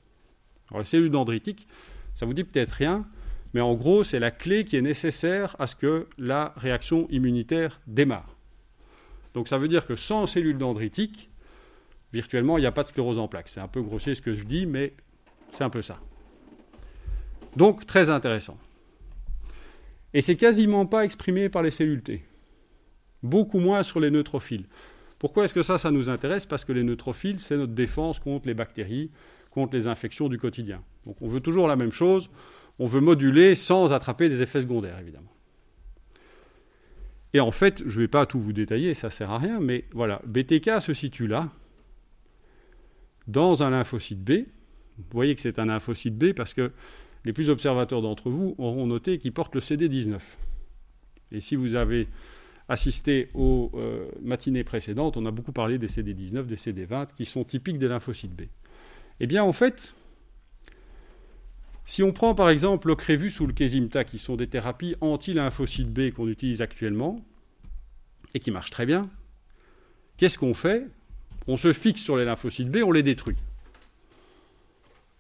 Alors, 0.71 0.81
les 0.81 0.87
cellules 0.87 1.11
dendritiques, 1.11 1.69
ça 2.15 2.25
vous 2.25 2.35
dit 2.35 2.45
peut-être 2.45 2.73
rien, 2.73 3.07
mais 3.53 3.61
en 3.61 3.75
gros, 3.75 4.05
c'est 4.05 4.19
la 4.19 4.31
clé 4.31 4.65
qui 4.65 4.77
est 4.77 4.83
nécessaire 4.83 5.57
à 5.59 5.67
ce 5.67 5.77
que 5.77 6.07
la 6.19 6.53
réaction 6.57 7.07
immunitaire 7.11 7.81
démarre. 7.87 8.37
Donc 9.35 9.49
ça 9.49 9.59
veut 9.59 9.69
dire 9.69 9.87
que 9.87 9.97
sans 9.97 10.27
cellules 10.27 10.59
dendritiques, 10.59 11.31
virtuellement, 12.13 12.59
il 12.59 12.63
n'y 12.63 12.67
a 12.67 12.73
pas 12.73 12.83
de 12.83 12.89
sclérose 12.89 13.19
en 13.19 13.29
plaques. 13.29 13.49
C'est 13.49 13.61
un 13.61 13.69
peu 13.69 13.83
grossier 13.83 14.15
ce 14.15 14.23
que 14.23 14.35
je 14.35 14.45
dis, 14.45 14.67
mais 14.67 14.95
c'est 15.53 15.65
un 15.65 15.71
peu 15.71 15.83
ça. 15.83 16.01
Donc 17.55 17.87
très 17.87 18.11
intéressant. 18.11 18.59
Et 20.15 20.23
c'est 20.23 20.37
quasiment 20.37 20.87
pas 20.87 21.05
exprimé 21.05 21.49
par 21.49 21.63
les 21.63 21.71
cellules 21.71 22.03
T. 22.03 22.25
Beaucoup 23.23 23.59
moins 23.59 23.83
sur 23.83 24.01
les 24.01 24.11
neutrophiles. 24.11 24.67
Pourquoi 25.19 25.45
est-ce 25.45 25.55
que 25.55 25.63
ça, 25.63 25.79
ça 25.79 25.91
nous 25.91 26.11
intéresse? 26.11 26.47
Parce 26.47 26.65
que 26.65 26.73
les 26.73 26.83
neutrophiles, 26.83 27.41
c'est 27.41 27.57
notre 27.57 27.73
défense 27.73 28.19
contre 28.19 28.47
les 28.47 28.55
bactéries, 28.55 29.11
contre 29.51 29.75
les 29.75 29.87
infections 29.87 30.29
du 30.29 30.39
quotidien. 30.39 30.83
Donc 31.07 31.17
on 31.23 31.29
veut 31.29 31.41
toujours 31.41 31.69
la 31.69 31.77
même 31.77 31.93
chose, 31.93 32.31
on 32.79 32.87
veut 32.87 33.01
moduler 33.01 33.55
sans 33.55 33.93
attraper 33.93 34.29
des 34.29 34.43
effets 34.43 34.61
secondaires, 34.61 34.99
évidemment. 34.99 35.33
Et 37.33 37.41
en 37.41 37.51
fait, 37.51 37.83
je 37.87 37.97
ne 37.97 38.05
vais 38.05 38.09
pas 38.09 38.27
tout 38.27 38.41
vous 38.41 38.53
détailler, 38.53 38.95
ça 38.95 39.09
ne 39.09 39.13
sert 39.13 39.31
à 39.31 39.39
rien, 39.39 39.61
mais 39.61 39.85
voilà, 39.93 40.21
BTK 40.27 40.81
se 40.81 40.95
situe 40.95 41.27
là, 41.27 41.51
dans 43.27 43.63
un 43.63 43.71
lymphocyte 43.71 44.23
B. 44.23 44.47
Vous 44.99 45.05
voyez 45.11 45.35
que 45.35 45.41
c'est 45.41 45.59
un 45.59 45.67
lymphocyte 45.67 46.17
B 46.17 46.33
parce 46.33 46.55
que 46.55 46.73
les 47.25 47.33
plus 47.33 47.51
observateurs 47.51 48.03
d'entre 48.03 48.31
vous 48.31 48.55
auront 48.59 48.87
noté 48.87 49.19
qu'il 49.19 49.33
porte 49.33 49.55
le 49.55 49.61
CD19. 49.61 50.19
Et 51.33 51.41
si 51.41 51.57
vous 51.57 51.75
avez 51.75 52.09
assisté 52.69 53.29
aux 53.35 53.71
euh, 53.75 54.07
matinées 54.23 54.65
précédentes, 54.65 55.17
on 55.17 55.27
a 55.27 55.31
beaucoup 55.31 55.53
parlé 55.53 55.79
des 55.79 55.87
CD19, 55.87 56.47
des 56.47 56.57
CD20, 56.57 57.09
qui 57.17 57.25
sont 57.25 57.45
typiques 57.45 57.79
des 57.79 57.89
lymphocytes 57.89 58.35
B. 58.35 58.43
Eh 59.21 59.27
bien, 59.27 59.45
en 59.45 59.53
fait, 59.53 59.95
si 61.85 62.03
on 62.03 62.13
prend 62.13 62.35
par 62.35 62.51
exemple 62.51 62.89
l'Ocrevus 62.89 63.41
ou 63.41 63.47
le 63.47 63.53
Kesimta, 63.53 64.05
qui 64.05 64.19
sont 64.19 64.37
des 64.37 64.49
thérapies 64.49 64.97
anti-lymphocytes 65.01 65.93
B 65.93 66.11
qu'on 66.11 66.29
utilise 66.29 66.61
actuellement, 66.61 67.25
et 68.35 68.41
qui 68.41 68.51
marchent 68.51 68.71
très 68.71 68.87
bien, 68.87 69.09
qu'est-ce 70.17 70.39
qu'on 70.39 70.55
fait? 70.55 70.87
On 71.47 71.57
se 71.57 71.73
fixe 71.73 72.03
sur 72.03 72.17
les 72.17 72.25
lymphocytes 72.25 72.71
B, 72.71 72.79
on 72.85 72.91
les 72.91 73.05
détruit. 73.05 73.37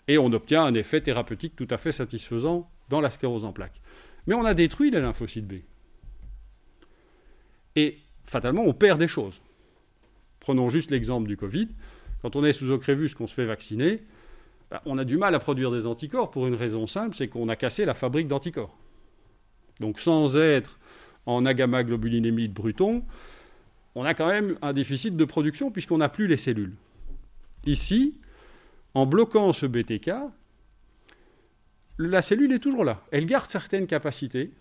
Et 0.08 0.18
on 0.18 0.26
obtient 0.32 0.64
un 0.64 0.74
effet 0.74 1.00
thérapeutique 1.00 1.54
tout 1.54 1.68
à 1.70 1.78
fait 1.78 1.92
satisfaisant 1.92 2.68
dans 2.88 3.00
la 3.00 3.10
sclérose 3.10 3.44
en 3.44 3.52
plaques. 3.52 3.80
Mais 4.26 4.34
on 4.34 4.44
a 4.44 4.54
détruit 4.54 4.90
les 4.90 5.00
lymphocytes 5.00 5.46
B. 5.46 5.54
Et 7.76 7.98
fatalement, 8.24 8.62
on 8.62 8.72
perd 8.72 8.98
des 8.98 9.08
choses. 9.08 9.40
Prenons 10.40 10.68
juste 10.68 10.90
l'exemple 10.90 11.28
du 11.28 11.36
Covid. 11.36 11.68
Quand 12.22 12.34
on 12.34 12.44
est 12.44 12.52
sous 12.52 12.70
Ocrevus, 12.70 13.14
qu'on 13.14 13.26
se 13.26 13.34
fait 13.34 13.46
vacciner, 13.46 14.02
bah, 14.70 14.82
on 14.86 14.98
a 14.98 15.04
du 15.04 15.16
mal 15.16 15.34
à 15.34 15.38
produire 15.38 15.70
des 15.70 15.86
anticorps 15.86 16.30
pour 16.30 16.46
une 16.46 16.54
raison 16.54 16.86
simple, 16.86 17.14
c'est 17.14 17.28
qu'on 17.28 17.48
a 17.48 17.56
cassé 17.56 17.84
la 17.84 17.94
fabrique 17.94 18.26
d'anticorps. 18.26 18.76
Donc 19.80 20.00
sans 20.00 20.36
être 20.36 20.78
en 21.26 21.44
agamma-globulinémie 21.44 22.48
de 22.48 22.54
Bruton, 22.54 23.04
on 23.94 24.04
a 24.04 24.14
quand 24.14 24.28
même 24.28 24.58
un 24.62 24.72
déficit 24.72 25.16
de 25.16 25.24
production 25.24 25.70
puisqu'on 25.70 25.98
n'a 25.98 26.08
plus 26.08 26.26
les 26.26 26.36
cellules. 26.36 26.74
Ici, 27.64 28.14
en 28.94 29.06
bloquant 29.06 29.52
ce 29.52 29.66
BTK, 29.66 30.10
la 31.98 32.22
cellule 32.22 32.52
est 32.52 32.58
toujours 32.58 32.84
là. 32.84 33.02
Elle 33.10 33.26
garde 33.26 33.50
certaines 33.50 33.86
capacités, 33.86 34.52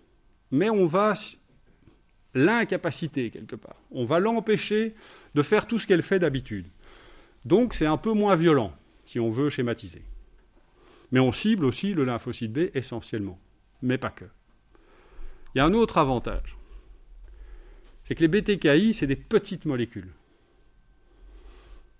mais 0.51 0.69
on 0.69 0.85
va 0.85 1.13
l'incapaciter 2.35 3.31
quelque 3.31 3.55
part. 3.55 3.81
On 3.91 4.05
va 4.05 4.19
l'empêcher 4.19 4.93
de 5.33 5.41
faire 5.41 5.65
tout 5.65 5.79
ce 5.79 5.87
qu'elle 5.87 6.03
fait 6.03 6.19
d'habitude. 6.19 6.67
Donc 7.45 7.73
c'est 7.73 7.85
un 7.85 7.97
peu 7.97 8.11
moins 8.11 8.35
violent, 8.35 8.73
si 9.05 9.19
on 9.19 9.31
veut 9.31 9.49
schématiser. 9.49 10.03
Mais 11.11 11.19
on 11.19 11.31
cible 11.31 11.65
aussi 11.65 11.93
le 11.93 12.03
lymphocyte 12.03 12.51
B 12.51 12.69
essentiellement, 12.75 13.39
mais 13.81 13.97
pas 13.97 14.09
que. 14.09 14.25
Il 15.53 15.59
y 15.59 15.61
a 15.61 15.65
un 15.65 15.73
autre 15.73 15.97
avantage. 15.97 16.57
C'est 18.03 18.15
que 18.15 18.25
les 18.25 18.27
BTKI, 18.27 18.93
c'est 18.93 19.07
des 19.07 19.15
petites 19.15 19.65
molécules. 19.65 20.11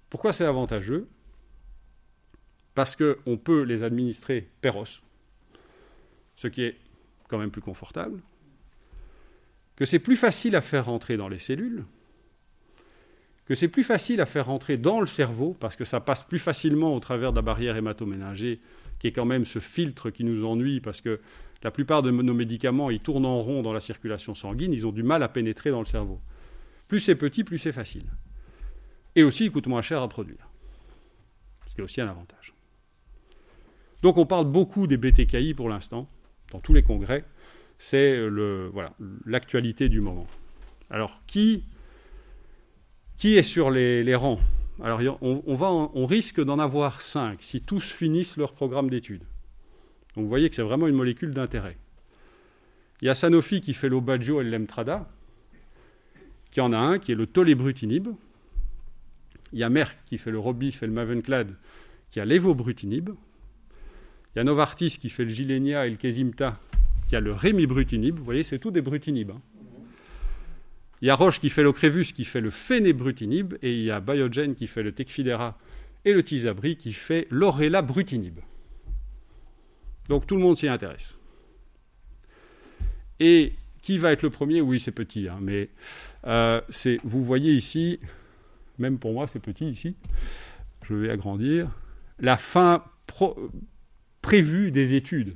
Pourquoi 0.10 0.34
c'est 0.34 0.46
avantageux? 0.46 1.08
Parce 2.74 2.96
qu'on 2.96 3.38
peut 3.38 3.62
les 3.62 3.84
administrer 3.84 4.50
per 4.62 4.76
os, 4.76 5.02
ce 6.36 6.48
qui 6.48 6.64
est 6.64 6.76
quand 7.30 7.38
même 7.38 7.52
plus 7.52 7.62
confortable, 7.62 8.20
que 9.76 9.86
c'est 9.86 10.00
plus 10.00 10.16
facile 10.16 10.56
à 10.56 10.62
faire 10.62 10.86
rentrer 10.86 11.18
dans 11.18 11.28
les 11.28 11.40
cellules, 11.40 11.86
que 13.46 13.56
c'est 13.56 13.68
plus 13.68 13.84
facile 13.84 14.22
à 14.22 14.26
faire 14.26 14.48
rentrer 14.48 14.78
dans 14.78 15.00
le 15.00 15.08
cerveau, 15.08 15.56
parce 15.60 15.76
que 15.76 15.86
ça 15.86 16.00
passe 16.00 16.24
plus 16.24 16.40
facilement 16.40 16.96
au 16.96 17.00
travers 17.00 17.32
de 17.32 17.38
la 17.38 17.42
barrière 17.42 17.76
hématoménagée, 17.76 18.60
qui 19.00 19.08
est 19.08 19.12
quand 19.12 19.26
même 19.26 19.46
ce 19.46 19.60
filtre 19.60 20.10
qui 20.10 20.24
nous 20.24 20.46
ennuie, 20.46 20.80
parce 20.80 21.02
que 21.02 21.20
la 21.64 21.72
plupart 21.72 22.02
de 22.02 22.12
nos 22.12 22.34
médicaments, 22.34 22.90
ils 22.90 23.00
tournent 23.00 23.26
en 23.26 23.40
rond 23.40 23.62
dans 23.62 23.74
la 23.74 23.80
circulation 23.80 24.34
sanguine, 24.36 24.74
ils 24.74 24.88
ont 24.88 24.92
du 24.92 25.04
mal 25.04 25.24
à 25.24 25.28
pénétrer 25.28 25.72
dans 25.72 25.80
le 25.80 25.86
cerveau. 25.86 26.20
Plus 26.88 27.00
c'est 27.00 27.16
petit, 27.16 27.44
plus 27.44 27.58
c'est 27.58 27.72
facile. 27.72 28.06
Et 29.16 29.24
aussi, 29.24 29.46
il 29.46 29.52
coûte 29.52 29.68
moins 29.68 29.82
cher 29.82 30.02
à 30.02 30.08
produire. 30.08 30.50
Ce 31.68 31.76
qui 31.76 31.82
est 31.82 31.84
aussi 31.84 32.02
un 32.02 32.08
avantage. 32.08 32.54
Donc 34.02 34.18
on 34.18 34.26
parle 34.26 34.46
beaucoup 34.46 34.88
des 34.88 34.98
BTKI 34.98 35.54
pour 35.54 35.70
l'instant, 35.70 36.08
dans 36.52 36.60
tous 36.60 36.74
les 36.74 36.84
congrès. 36.84 37.26
C'est 37.78 38.18
l'actualité 39.26 39.90
du 39.90 40.02
moment. 40.02 40.28
Alors, 40.90 41.22
qui 41.28 41.64
qui 43.18 43.38
est 43.38 43.44
sur 43.44 43.72
les, 43.72 44.16
rangs? 44.16 44.40
Alors, 44.84 45.00
on, 45.22 46.06
risque 46.06 46.44
d'en 46.44 46.60
avoir 46.60 47.02
cinq 47.02 47.38
si 47.42 47.62
tous 47.62 47.92
finissent 47.92 48.38
leur 48.38 48.54
programme 48.54 48.90
d'études. 48.90 49.24
Donc, 50.16 50.24
vous 50.24 50.30
voyez 50.30 50.50
que 50.50 50.56
c'est 50.56 50.62
vraiment 50.62 50.88
une 50.88 50.96
molécule 50.96 51.32
d'intérêt. 51.32 51.78
Il 53.02 53.06
y 53.06 53.10
a 53.10 53.16
Sanofi 53.16 53.62
qui 53.62 53.74
fait 53.74 53.90
l'Obadjo 53.90 54.42
et 54.42 54.44
l'Emtrada, 54.44 55.10
qui 56.52 56.62
en 56.62 56.72
a 56.74 56.78
un, 56.78 57.00
qui 57.00 57.12
est 57.12 57.16
le 57.16 57.28
tolebrutinib. 57.28 58.10
Il 59.54 59.60
y 59.60 59.64
a 59.64 59.70
Merck 59.70 59.98
qui 60.06 60.18
fait 60.18 60.32
le 60.32 60.40
Robif 60.40 60.84
et 60.84 60.88
le 60.88 60.94
Mavenclad, 60.94 61.54
qui 62.10 62.20
a 62.20 62.26
l'Evobrutinib. 62.26 63.10
Il 63.10 64.40
y 64.40 64.42
a 64.42 64.44
Novartis 64.44 64.98
qui 65.00 65.10
fait 65.10 65.24
le 65.24 65.30
Gilenia 65.30 65.88
et 65.88 65.90
le 65.90 65.96
Kesimta, 65.96 66.60
qui 67.08 67.16
a 67.16 67.20
le 67.20 67.34
Remibrutinib. 67.34 68.18
Vous 68.18 68.26
voyez, 68.26 68.44
c'est 68.44 68.60
tout 68.60 68.72
des 68.72 68.82
brutinib. 68.82 69.32
Hein. 69.32 69.42
Il 71.02 71.08
y 71.08 71.12
a 71.12 71.16
Roche 71.16 71.40
qui 71.40 71.50
fait 71.50 71.64
l'Ocrevus, 71.64 72.14
qui 72.14 72.26
fait 72.26 72.42
le 72.42 72.50
Phénébrutinib, 72.50 73.56
et 73.62 73.74
il 73.74 73.84
y 73.84 73.92
a 73.92 74.00
Biogen 74.00 74.56
qui 74.56 74.68
fait 74.68 74.82
le 74.82 74.92
Tecfidera 74.92 75.58
et 76.04 76.14
le 76.14 76.24
Tizabri 76.24 76.78
qui 76.78 76.94
fait 76.94 77.28
l'Orelabrutinib. 77.30 78.40
Donc 80.08 80.26
tout 80.28 80.36
le 80.36 80.42
monde 80.42 80.58
s'y 80.58 80.68
intéresse. 80.68 81.18
Et 83.20 83.54
qui 83.82 83.98
va 83.98 84.12
être 84.12 84.24
le 84.24 84.30
premier? 84.30 84.62
Oui, 84.62 84.80
c'est 84.80 84.92
petit, 84.92 85.28
hein, 85.28 85.38
mais 85.42 85.70
euh, 86.26 86.62
vous 87.04 87.24
voyez 87.24 87.54
ici, 87.54 88.00
même 88.78 88.98
pour 88.98 89.14
moi 89.14 89.28
c'est 89.28 89.40
petit 89.40 89.68
ici, 89.68 89.96
je 90.88 90.96
vais 90.96 91.10
agrandir, 91.10 91.70
la 92.20 92.38
fin 92.38 92.84
prévue 94.22 94.72
des 94.72 94.96
études. 94.96 95.36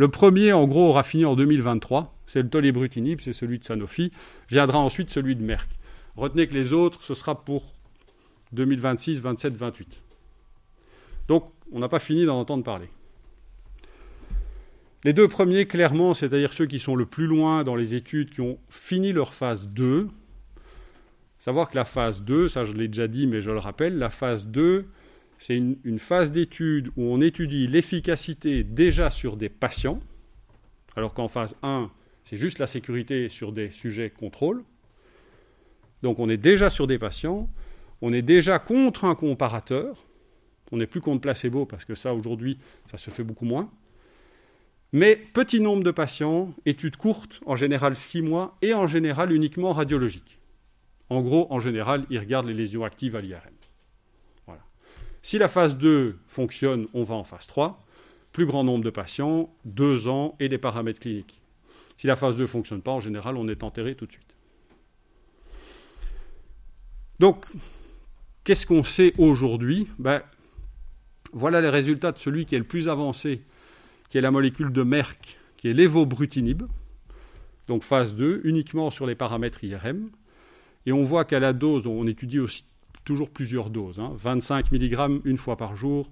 Le 0.00 0.08
premier, 0.08 0.54
en 0.54 0.66
gros, 0.66 0.88
aura 0.88 1.02
fini 1.02 1.26
en 1.26 1.36
2023 1.36 2.16
c'est 2.26 2.40
le 2.40 2.48
tolebrutinib, 2.48 3.20
c'est 3.20 3.34
celui 3.34 3.58
de 3.58 3.64
Sanofi. 3.64 4.12
Viendra 4.48 4.78
ensuite 4.78 5.10
celui 5.10 5.36
de 5.36 5.42
Merck. 5.42 5.68
Retenez 6.16 6.46
que 6.46 6.54
les 6.54 6.72
autres, 6.72 7.02
ce 7.02 7.12
sera 7.12 7.44
pour 7.44 7.74
2026, 8.52 9.20
27, 9.20 9.54
28. 9.54 10.02
Donc, 11.28 11.52
on 11.70 11.80
n'a 11.80 11.90
pas 11.90 11.98
fini 11.98 12.24
d'en 12.24 12.40
entendre 12.40 12.64
parler. 12.64 12.88
Les 15.04 15.12
deux 15.12 15.28
premiers, 15.28 15.66
clairement, 15.66 16.14
c'est-à-dire 16.14 16.54
ceux 16.54 16.64
qui 16.64 16.78
sont 16.78 16.96
le 16.96 17.04
plus 17.04 17.26
loin 17.26 17.62
dans 17.62 17.76
les 17.76 17.94
études, 17.94 18.30
qui 18.30 18.40
ont 18.40 18.58
fini 18.70 19.12
leur 19.12 19.34
phase 19.34 19.68
2, 19.68 20.08
Savoir 21.38 21.70
que 21.70 21.76
la 21.76 21.84
phase 21.84 22.22
2, 22.22 22.48
ça 22.48 22.64
je 22.64 22.72
l'ai 22.72 22.88
déjà 22.88 23.06
dit, 23.06 23.26
mais 23.26 23.42
je 23.42 23.50
le 23.50 23.58
rappelle, 23.58 23.98
la 23.98 24.10
phase 24.10 24.46
2, 24.46 24.86
c'est 25.40 25.56
une, 25.56 25.98
phase 25.98 26.32
d'étude 26.32 26.88
où 26.96 27.04
on 27.04 27.22
étudie 27.22 27.66
l'efficacité 27.66 28.62
déjà 28.62 29.10
sur 29.10 29.38
des 29.38 29.48
patients, 29.48 29.98
alors 30.96 31.14
qu'en 31.14 31.28
phase 31.28 31.56
1, 31.62 31.90
c'est 32.24 32.36
juste 32.36 32.58
la 32.58 32.66
sécurité 32.66 33.30
sur 33.30 33.50
des 33.50 33.70
sujets 33.70 34.10
contrôle. 34.10 34.62
Donc 36.02 36.18
on 36.18 36.28
est 36.28 36.36
déjà 36.36 36.68
sur 36.68 36.86
des 36.86 36.98
patients, 36.98 37.48
on 38.02 38.12
est 38.12 38.20
déjà 38.20 38.58
contre 38.58 39.06
un 39.06 39.14
comparateur, 39.14 40.04
on 40.72 40.76
n'est 40.76 40.86
plus 40.86 41.00
contre 41.00 41.22
placebo 41.22 41.64
parce 41.64 41.86
que 41.86 41.94
ça 41.94 42.12
aujourd'hui, 42.12 42.58
ça 42.90 42.98
se 42.98 43.08
fait 43.08 43.24
beaucoup 43.24 43.46
moins. 43.46 43.70
Mais 44.92 45.16
petit 45.16 45.60
nombre 45.60 45.84
de 45.84 45.90
patients, 45.90 46.52
études 46.66 46.96
courtes, 46.96 47.40
en 47.46 47.56
général 47.56 47.96
6 47.96 48.20
mois, 48.20 48.58
et 48.60 48.74
en 48.74 48.86
général 48.86 49.32
uniquement 49.32 49.72
radiologiques. 49.72 50.38
En 51.08 51.22
gros, 51.22 51.46
en 51.48 51.60
général, 51.60 52.04
ils 52.10 52.18
regardent 52.18 52.48
les 52.48 52.54
lésions 52.54 52.84
actives 52.84 53.16
à 53.16 53.22
l'IRM. 53.22 53.59
Si 55.22 55.38
la 55.38 55.48
phase 55.48 55.76
2 55.76 56.18
fonctionne, 56.28 56.86
on 56.94 57.04
va 57.04 57.14
en 57.14 57.24
phase 57.24 57.46
3. 57.46 57.84
Plus 58.32 58.46
grand 58.46 58.64
nombre 58.64 58.84
de 58.84 58.90
patients, 58.90 59.52
2 59.64 60.08
ans 60.08 60.36
et 60.40 60.48
des 60.48 60.58
paramètres 60.58 61.00
cliniques. 61.00 61.40
Si 61.96 62.06
la 62.06 62.16
phase 62.16 62.36
2 62.36 62.42
ne 62.42 62.46
fonctionne 62.46 62.80
pas, 62.80 62.92
en 62.92 63.00
général, 63.00 63.36
on 63.36 63.48
est 63.48 63.62
enterré 63.62 63.94
tout 63.94 64.06
de 64.06 64.12
suite. 64.12 64.34
Donc, 67.18 67.46
qu'est-ce 68.44 68.66
qu'on 68.66 68.84
sait 68.84 69.12
aujourd'hui? 69.18 69.88
Ben, 69.98 70.22
Voilà 71.32 71.60
les 71.60 71.68
résultats 71.68 72.12
de 72.12 72.18
celui 72.18 72.46
qui 72.46 72.54
est 72.54 72.58
le 72.58 72.64
plus 72.64 72.88
avancé, 72.88 73.42
qui 74.08 74.16
est 74.16 74.22
la 74.22 74.30
molécule 74.30 74.72
de 74.72 74.82
Merck, 74.82 75.38
qui 75.58 75.68
est 75.68 75.74
l'évobrutinib. 75.74 76.62
Donc 77.68 77.84
phase 77.84 78.14
2, 78.14 78.40
uniquement 78.44 78.90
sur 78.90 79.06
les 79.06 79.14
paramètres 79.14 79.62
IRM. 79.62 80.10
Et 80.86 80.92
on 80.92 81.04
voit 81.04 81.26
qu'à 81.26 81.38
la 81.38 81.52
dose, 81.52 81.86
on 81.86 82.06
étudie 82.06 82.38
aussi 82.38 82.64
toujours 83.10 83.30
plusieurs 83.30 83.70
doses, 83.70 84.00
25 84.00 84.70
mg 84.70 85.22
une 85.24 85.36
fois 85.36 85.56
par 85.56 85.74
jour, 85.74 86.08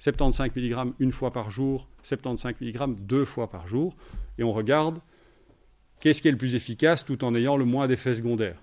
75 0.00 0.50
mg 0.54 0.92
une 0.98 1.10
fois 1.10 1.32
par 1.32 1.50
jour, 1.50 1.88
75 2.02 2.56
mg 2.60 2.94
deux 3.06 3.24
fois 3.24 3.48
par 3.48 3.66
jour, 3.66 3.96
et 4.36 4.42
on 4.44 4.52
regarde 4.52 5.00
qu'est-ce 6.00 6.20
qui 6.20 6.28
est 6.28 6.30
le 6.30 6.36
plus 6.36 6.54
efficace 6.54 7.06
tout 7.06 7.24
en 7.24 7.34
ayant 7.34 7.56
le 7.56 7.64
moins 7.64 7.88
d'effets 7.88 8.16
secondaires. 8.16 8.60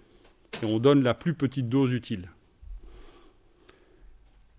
Et 0.61 0.67
on 0.67 0.77
donne 0.77 1.01
la 1.01 1.15
plus 1.15 1.33
petite 1.33 1.67
dose 1.67 1.91
utile. 1.93 2.29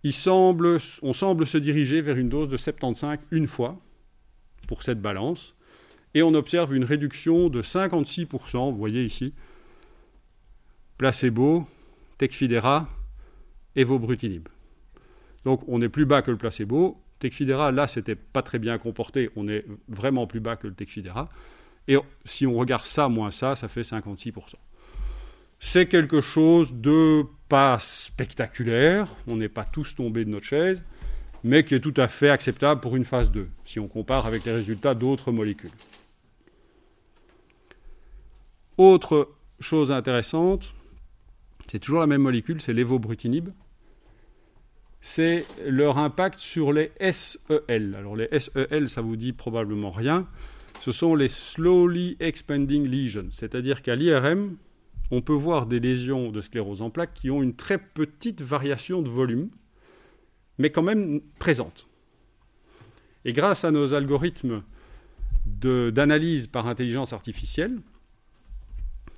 Il 0.02 0.12
semble, 0.12 0.78
on 1.02 1.12
semble 1.12 1.46
se 1.46 1.58
diriger 1.58 2.00
vers 2.00 2.16
une 2.16 2.30
dose 2.30 2.48
de 2.48 2.56
75 2.56 3.20
une 3.30 3.46
fois 3.46 3.78
pour 4.66 4.82
cette 4.82 5.00
balance, 5.00 5.54
et 6.14 6.24
on 6.24 6.34
observe 6.34 6.74
une 6.74 6.84
réduction 6.84 7.48
de 7.48 7.62
56%, 7.62 8.72
vous 8.72 8.76
voyez 8.76 9.04
ici, 9.04 9.34
placebo, 10.98 11.68
Tecfidera, 12.18 12.88
Evobrutinib. 13.76 14.48
Donc 15.44 15.62
on 15.68 15.80
est 15.82 15.88
plus 15.88 16.06
bas 16.06 16.22
que 16.22 16.30
le 16.30 16.36
placebo. 16.36 17.00
Tecfidera, 17.18 17.70
là, 17.70 17.86
c'était 17.86 18.14
pas 18.14 18.40
très 18.40 18.58
bien 18.58 18.78
comporté, 18.78 19.28
on 19.36 19.46
est 19.46 19.66
vraiment 19.88 20.26
plus 20.26 20.40
bas 20.40 20.56
que 20.56 20.66
le 20.66 20.74
Tecfidera. 20.74 21.28
Et 21.86 21.98
si 22.24 22.46
on 22.46 22.54
regarde 22.54 22.86
ça 22.86 23.08
moins 23.08 23.30
ça, 23.30 23.56
ça 23.56 23.68
fait 23.68 23.82
56% 23.82 24.54
c'est 25.60 25.86
quelque 25.86 26.22
chose 26.22 26.72
de 26.74 27.24
pas 27.48 27.78
spectaculaire, 27.78 29.14
on 29.26 29.36
n'est 29.36 29.50
pas 29.50 29.64
tous 29.64 29.94
tombés 29.94 30.24
de 30.24 30.30
notre 30.30 30.46
chaise, 30.46 30.82
mais 31.44 31.64
qui 31.64 31.74
est 31.74 31.80
tout 31.80 31.94
à 31.98 32.08
fait 32.08 32.30
acceptable 32.30 32.80
pour 32.80 32.96
une 32.96 33.04
phase 33.04 33.30
2, 33.30 33.46
si 33.64 33.78
on 33.78 33.86
compare 33.86 34.26
avec 34.26 34.44
les 34.46 34.52
résultats 34.52 34.94
d'autres 34.94 35.30
molécules. 35.30 35.70
Autre 38.78 39.28
chose 39.60 39.92
intéressante, 39.92 40.72
c'est 41.70 41.78
toujours 41.78 42.00
la 42.00 42.08
même 42.08 42.22
molécule, 42.22 42.60
c'est 42.60 42.72
l'évobrutinib, 42.72 43.50
c'est 45.00 45.46
leur 45.64 45.98
impact 45.98 46.40
sur 46.40 46.72
les 46.72 46.90
SEL. 47.12 47.94
Alors 47.96 48.16
les 48.16 48.28
SEL, 48.40 48.88
ça 48.88 49.02
vous 49.02 49.14
dit 49.14 49.32
probablement 49.32 49.92
rien, 49.92 50.26
ce 50.80 50.90
sont 50.90 51.14
les 51.14 51.28
slowly 51.28 52.16
expanding 52.18 52.88
lesions, 52.88 53.28
c'est-à-dire 53.30 53.82
qu'à 53.82 53.94
l'IRM, 53.94 54.56
on 55.12 55.22
peut 55.22 55.32
voir 55.32 55.66
des 55.66 55.78
lésions 55.78 56.32
de 56.32 56.40
sclérose 56.40 56.82
en 56.82 56.90
plaques 56.90 57.14
qui 57.14 57.30
ont 57.30 57.40
une 57.40 57.54
très 57.54 57.78
petite 57.78 58.42
variation 58.42 59.00
de 59.00 59.08
volume, 59.08 59.48
mais 60.58 60.70
quand 60.70 60.82
même 60.82 61.20
présente. 61.38 61.86
Et 63.24 63.32
grâce 63.32 63.62
à 63.64 63.70
nos 63.70 63.94
algorithmes 63.94 64.64
d'analyse 65.46 66.48
par 66.48 66.66
intelligence 66.66 67.12
artificielle, 67.12 67.78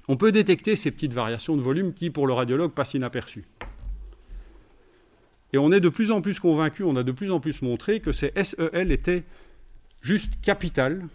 on 0.09 0.17
peut 0.17 0.33
détecter 0.33 0.77
ces 0.77 0.91
petites 0.91 1.13
variations 1.13 1.57
de 1.57 1.63
volume 1.63 1.95
qui, 1.95 2.11
pour 2.11 2.27
le 2.27 2.33
radiologue, 2.33 2.73
passent 2.73 2.95
inaperçues. 2.95 3.45
Et 5.53 5.59
on 5.59 5.71
est 5.71 5.81
de 5.81 5.89
plus 5.89 6.11
en 6.11 6.23
plus 6.23 6.41
convaincu, 6.41 6.83
on 6.83 6.97
a 6.97 7.03
de 7.03 7.13
plus 7.13 7.31
en 7.31 7.41
plus 7.41 7.63
montré 7.63 8.01
que 8.01 8.13
ces 8.13 8.33
SEL 8.43 8.91
étaient 8.91 9.25
juste 10.01 10.41
capitales 10.41 11.07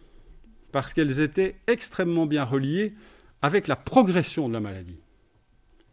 parce 0.71 0.93
qu'elles 0.93 1.19
étaient 1.19 1.55
extrêmement 1.67 2.25
bien 2.25 2.43
reliées 2.43 2.93
avec 3.41 3.67
la 3.67 3.75
progression 3.75 4.47
de 4.47 4.53
la 4.53 4.59
maladie, 4.59 4.99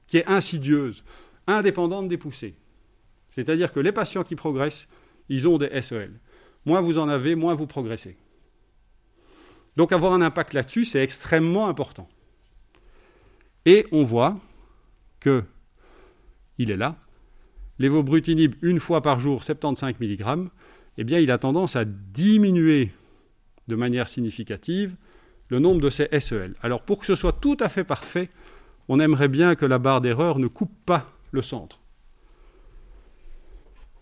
qui 0.06 0.18
est 0.18 0.26
insidieuse, 0.26 1.04
indépendante 1.46 2.08
des 2.08 2.18
poussées. 2.18 2.54
C'est-à-dire 3.30 3.72
que 3.72 3.80
les 3.80 3.92
patients 3.92 4.24
qui 4.24 4.36
progressent, 4.36 4.88
ils 5.28 5.48
ont 5.48 5.58
des 5.58 5.80
SEL. 5.80 6.12
Moins 6.66 6.80
vous 6.80 6.98
en 6.98 7.08
avez, 7.08 7.34
moins 7.34 7.54
vous 7.54 7.66
progressez. 7.66 8.16
Donc 9.76 9.92
avoir 9.92 10.12
un 10.12 10.22
impact 10.22 10.54
là-dessus, 10.54 10.84
c'est 10.84 11.02
extrêmement 11.02 11.68
important. 11.68 12.08
Et 13.66 13.86
on 13.92 14.04
voit 14.04 14.36
que 15.20 15.44
il 16.58 16.70
est 16.70 16.76
là. 16.76 16.96
L'évobrutinib, 17.78 18.54
une 18.62 18.78
fois 18.78 19.02
par 19.02 19.18
jour, 19.18 19.42
75 19.42 19.94
mg, 19.98 20.48
eh 20.96 21.04
bien, 21.04 21.18
il 21.18 21.30
a 21.30 21.38
tendance 21.38 21.74
à 21.74 21.84
diminuer 21.84 22.92
de 23.66 23.74
manière 23.74 24.08
significative 24.08 24.94
le 25.48 25.58
nombre 25.58 25.80
de 25.80 25.90
ces 25.90 26.08
SEL. 26.20 26.54
Alors 26.62 26.82
pour 26.82 26.98
que 27.00 27.06
ce 27.06 27.16
soit 27.16 27.32
tout 27.32 27.56
à 27.60 27.68
fait 27.68 27.84
parfait, 27.84 28.30
on 28.88 29.00
aimerait 29.00 29.28
bien 29.28 29.54
que 29.54 29.66
la 29.66 29.78
barre 29.78 30.00
d'erreur 30.00 30.38
ne 30.38 30.46
coupe 30.46 30.74
pas 30.84 31.10
le 31.32 31.42
centre. 31.42 31.80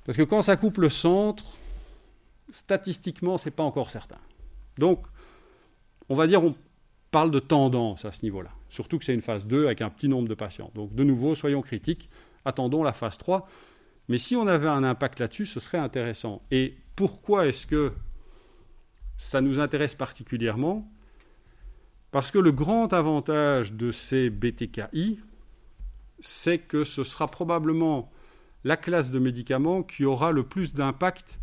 Parce 0.05 0.19
que 0.19 0.23
quand 0.23 0.43
ça 0.43 0.57
coupe 0.57 0.79
le 0.79 0.91
centre, 0.91 1.45
statistiquement, 2.51 3.39
ce 3.39 3.47
n'est 3.47 3.55
pas 3.55 3.63
encore 3.63 3.91
certain. 3.91 4.19
Donc, 4.79 5.07
on 6.09 6.17
va 6.17 6.27
dire, 6.27 6.43
on 6.43 6.55
parle 7.11 7.31
de 7.31 7.39
tendance 7.39 8.05
à 8.05 8.13
ce 8.13 8.23
niveau-là. 8.23 8.51
Surtout 8.73 8.99
que 8.99 9.05
c'est 9.05 9.13
une 9.13 9.21
phase 9.21 9.47
2 9.47 9.67
avec 9.67 9.83
un 9.83 9.91
petit 9.91 10.09
nombre 10.09 10.29
de 10.29 10.35
patients. 10.35 10.71
Donc, 10.75 10.95
de 10.95 11.05
nouveau, 11.05 11.35
soyons 11.35 11.61
critiques, 11.61 12.09
attendons 12.47 12.83
la 12.83 12.95
phase 12.95 13.19
3. 13.19 13.47
Mais 14.09 14.17
si 14.17 14.35
on 14.35 14.47
avait 14.47 14.67
un 14.67 14.83
impact 14.83 15.21
là-dessus, 15.21 15.45
ce 15.45 15.61
serait 15.61 15.77
intéressant. 15.77 16.41
Et 16.51 16.79
pourquoi 16.97 17.47
est-ce 17.47 17.67
que 17.67 17.93
ça 19.19 19.43
nous 19.43 19.61
intéresse 19.61 19.95
particulièrement? 19.95 20.91
Parce 22.13 22.31
que 22.31 22.39
le 22.39 22.51
grand 22.51 22.95
avantage 22.95 23.75
de 23.75 23.93
ces 23.93 24.31
BTKI, 24.31 25.21
c'est 26.21 26.59
que 26.59 26.83
ce 26.83 27.05
sera 27.05 27.29
probablement 27.29 28.11
la 28.65 28.79
classe 28.79 29.11
de 29.11 29.19
médicaments 29.19 29.83
qui 29.83 30.07
aura 30.07 30.33
le 30.33 30.45
plus 30.45 30.73
d'impact 30.73 31.39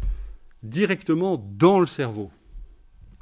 directement 0.64 1.38
dans 1.38 1.80
le 1.80 1.86
cerveau, 1.86 2.32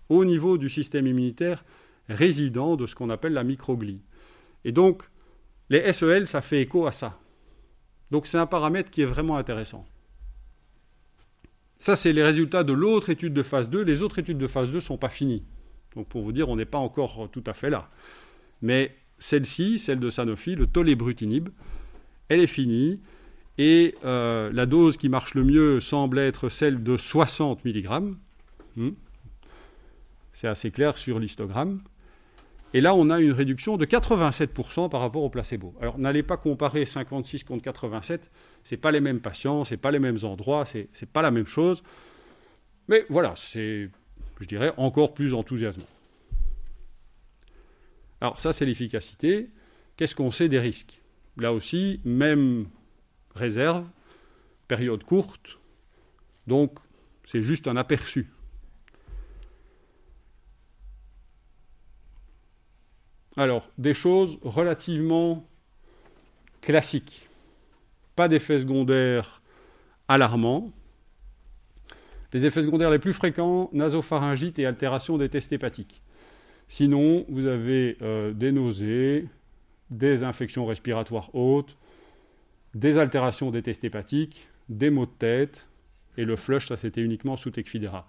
au 0.08 0.24
niveau 0.24 0.58
du 0.58 0.70
système 0.70 1.08
immunitaire 1.08 1.66
résident 2.10 2.76
de 2.76 2.86
ce 2.86 2.96
qu'on 2.96 3.10
appelle 3.10 3.34
la 3.34 3.44
microglie. 3.44 4.02
Et 4.66 4.72
donc, 4.72 5.04
les 5.70 5.92
SEL, 5.94 6.28
ça 6.28 6.42
fait 6.42 6.62
écho 6.62 6.88
à 6.88 6.92
ça. 6.92 7.20
Donc 8.12 8.28
c'est 8.28 8.38
un 8.38 8.46
paramètre 8.46 8.90
qui 8.90 9.02
est 9.02 9.06
vraiment 9.06 9.38
intéressant. 9.38 9.86
Ça, 11.78 11.96
c'est 11.96 12.14
les 12.14 12.24
résultats 12.24 12.64
de 12.64 12.74
l'autre 12.74 13.10
étude 13.10 13.34
de 13.34 13.44
phase 13.44 13.70
2. 13.70 13.84
Les 13.84 14.02
autres 14.02 14.20
études 14.20 14.38
de 14.38 14.48
phase 14.48 14.70
2 14.70 14.76
ne 14.76 14.80
sont 14.80 14.98
pas 14.98 15.10
finies. 15.10 15.44
Donc 15.96 16.08
pour 16.08 16.24
vous 16.24 16.32
dire, 16.32 16.50
on 16.50 16.56
n'est 16.56 16.66
pas 16.66 16.78
encore 16.78 17.30
tout 17.32 17.44
à 17.46 17.54
fait 17.54 17.70
là. 17.70 17.90
Mais 18.62 18.96
celle-ci, 19.20 19.78
celle 19.78 20.00
de 20.00 20.10
Sanofi, 20.10 20.56
le 20.56 20.68
tolébrutinib, 20.68 21.50
elle 22.30 22.40
est 22.40 22.48
finie. 22.48 23.00
Et 23.58 23.96
euh, 24.06 24.52
la 24.54 24.66
dose 24.66 24.98
qui 24.98 25.10
marche 25.10 25.34
le 25.34 25.44
mieux 25.44 25.80
semble 25.80 26.20
être 26.20 26.50
celle 26.50 26.84
de 26.84 26.98
60 26.98 27.66
mg. 27.66 28.16
Hmm. 28.76 28.90
C'est 30.34 30.48
assez 30.48 30.72
clair 30.72 30.98
sur 30.98 31.20
l'histogramme. 31.20 31.82
Et 32.74 32.82
là, 32.82 32.94
on 32.94 33.10
a 33.10 33.20
une 33.20 33.32
réduction 33.32 33.78
de 33.78 33.86
87% 33.86 34.90
par 34.90 35.00
rapport 35.02 35.24
au 35.24 35.30
placebo. 35.30 35.74
Alors, 35.82 35.98
n'allez 35.98 36.24
pas 36.24 36.38
comparer 36.38 36.86
56 36.86 37.44
contre 37.44 37.64
87. 37.64 38.30
Ce 38.64 38.76
pas 38.76 38.92
les 38.92 39.00
mêmes 39.00 39.22
patients, 39.22 39.64
ce 39.64 39.76
pas 39.76 39.92
les 39.92 40.00
mêmes 40.00 40.20
endroits, 40.24 40.66
ce 40.66 40.80
n'est 40.80 40.88
pas 41.12 41.22
la 41.22 41.32
même 41.32 41.48
chose. 41.48 41.82
Mais 42.90 43.06
voilà, 43.10 43.34
c'est 43.36 43.90
je 44.42 44.48
dirais, 44.48 44.74
encore 44.78 45.14
plus 45.14 45.34
enthousiasmant. 45.34 45.86
Alors 48.22 48.40
ça, 48.40 48.54
c'est 48.54 48.66
l'efficacité. 48.66 49.50
Qu'est-ce 49.96 50.16
qu'on 50.16 50.32
sait 50.32 50.50
des 50.50 50.60
risques? 50.60 51.02
Là 51.38 51.54
aussi, 51.54 52.02
même 52.04 52.68
réserve, 53.36 53.86
période 54.68 55.04
courte, 55.04 55.60
donc 56.48 56.80
c'est 57.26 57.44
juste 57.44 57.68
un 57.68 57.78
aperçu. 57.78 58.32
Alors, 63.38 63.70
des 63.78 63.94
choses 63.94 64.40
relativement 64.42 65.48
classique. 66.62 67.30
Pas 68.16 68.28
d'effets 68.28 68.60
secondaires 68.60 69.42
alarmants. 70.08 70.72
Les 72.34 72.46
effets 72.46 72.64
secondaires 72.64 72.92
les 72.92 73.00
plus 73.00 73.14
fréquents, 73.14 73.70
nasopharyngite 73.74 74.60
et 74.60 74.66
altération 74.66 75.18
des 75.18 75.30
tests 75.30 75.54
hépatiques. 75.54 76.02
Sinon, 76.68 77.26
vous 77.30 77.46
avez 77.46 77.98
euh, 78.02 78.34
des 78.34 78.52
nausées, 78.52 79.28
des 79.90 80.24
infections 80.24 80.66
respiratoires 80.66 81.34
hautes, 81.34 81.78
des 82.74 82.98
altérations 82.98 83.52
des 83.52 83.62
tests 83.62 83.84
hépatiques, 83.84 84.50
des 84.68 84.90
maux 84.90 85.06
de 85.06 85.12
tête, 85.12 85.68
et 86.18 86.26
le 86.26 86.36
flush, 86.36 86.68
ça 86.68 86.78
c'était 86.78 87.02
uniquement 87.02 87.38
sous 87.38 87.52
Tecfidera. 87.52 88.08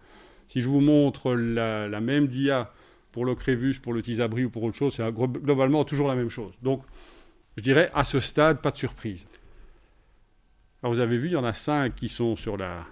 Si 0.49 0.61
je 0.61 0.69
vous 0.69 0.81
montre 0.81 1.35
la, 1.35 2.01
même 2.01 2.27
dia 2.27 2.73
pour 3.13 3.25
le 3.25 3.35
Crévus, 3.35 3.81
pour 3.81 3.93
le 3.93 4.03
Tisabri 4.03 4.45
ou 4.45 4.51
pour 4.51 4.63
autre 4.63 4.77
chose, 4.77 4.95
c'est 4.95 5.13
globalement 5.13 5.85
toujours 5.85 6.09
la 6.09 6.15
même 6.15 6.31
chose. 6.31 6.53
Donc, 6.63 6.83
je 7.57 7.63
dirais, 7.63 7.91
à 7.95 8.05
ce 8.05 8.21
stade, 8.21 8.61
pas 8.61 8.71
de 8.71 8.77
surprise. 8.77 9.27
Alors, 10.83 10.95
vous 10.95 11.01
avez 11.01 11.19
vu, 11.19 11.29
il 11.29 11.33
y 11.33 11.37
en 11.37 11.45
a 11.45 11.55
cinq 11.55 11.97
qui 11.97 12.09
sont 12.09 12.37
sur 12.37 12.57
la, 12.57 12.87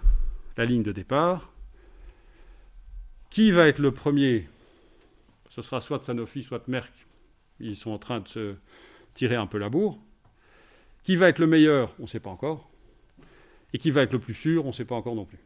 la 0.57 0.65
ligne 0.65 0.83
de 0.83 0.91
départ. 0.91 1.53
Qui 3.29 3.51
va 3.51 3.67
être 3.67 3.79
le 3.79 3.91
premier? 3.91 4.47
Ce 5.49 5.61
sera 5.61 5.79
soit 5.81 6.03
Sanofi, 6.03 6.43
soit 6.43 6.67
Merck. 6.67 6.91
Ils 7.59 7.75
sont 7.75 7.91
en 7.91 7.97
train 7.97 8.19
de 8.19 8.27
se 8.27 8.55
tirer 9.13 9.35
un 9.35 9.47
peu 9.47 9.57
la 9.57 9.69
bourre. 9.69 9.99
Qui 11.03 11.15
va 11.15 11.29
être 11.29 11.39
le 11.39 11.47
meilleur? 11.47 11.93
On 11.99 12.03
ne 12.03 12.07
sait 12.07 12.19
pas 12.19 12.29
encore. 12.29 12.69
Et 13.73 13.77
qui 13.77 13.91
va 13.91 14.01
être 14.01 14.11
le 14.11 14.19
plus 14.19 14.33
sûr? 14.33 14.65
On 14.65 14.69
ne 14.69 14.73
sait 14.73 14.85
pas 14.85 14.95
encore 14.95 15.15
non 15.15 15.25
plus. 15.25 15.39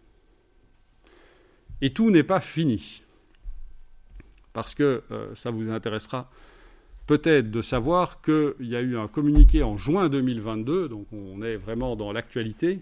Et 1.82 1.94
tout 1.94 2.10
n'est 2.12 2.24
pas 2.24 2.40
fini. 2.40 3.04
Parce 4.54 4.76
que 4.76 5.04
euh, 5.12 5.34
ça 5.36 5.52
vous 5.52 5.70
intéressera 5.70 6.30
peut-être 7.08 7.52
de 7.52 7.62
savoir 7.62 8.22
qu'il 8.22 8.54
y 8.62 8.76
a 8.76 8.82
eu 8.82 8.98
un 8.98 9.08
communiqué 9.08 9.64
en 9.64 9.78
juin 9.78 10.10
2022, 10.10 10.88
donc 10.88 11.08
on 11.12 11.42
est 11.42 11.58
vraiment 11.58 11.96
dans 11.96 12.12
l'actualité, 12.12 12.80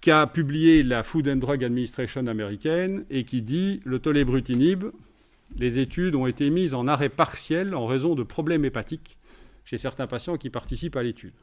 qu'a 0.00 0.26
publié 0.26 0.82
la 0.82 1.02
Food 1.02 1.28
and 1.28 1.36
Drug 1.36 1.62
Administration 1.62 2.26
américaine 2.26 3.04
et 3.10 3.24
qui 3.24 3.42
dit 3.42 3.80
le 3.84 3.98
tolébrutinib, 3.98 4.84
les 5.56 5.78
études 5.78 6.14
ont 6.14 6.26
été 6.26 6.48
mises 6.50 6.74
en 6.74 6.86
arrêt 6.86 7.08
partiel 7.08 7.74
en 7.74 7.86
raison 7.86 8.14
de 8.14 8.22
problèmes 8.22 8.64
hépatiques 8.64 9.18
chez 9.64 9.78
certains 9.78 10.06
patients 10.06 10.36
qui 10.36 10.50
participent 10.50 10.96
à 10.96 11.02
l'étude. 11.02 11.34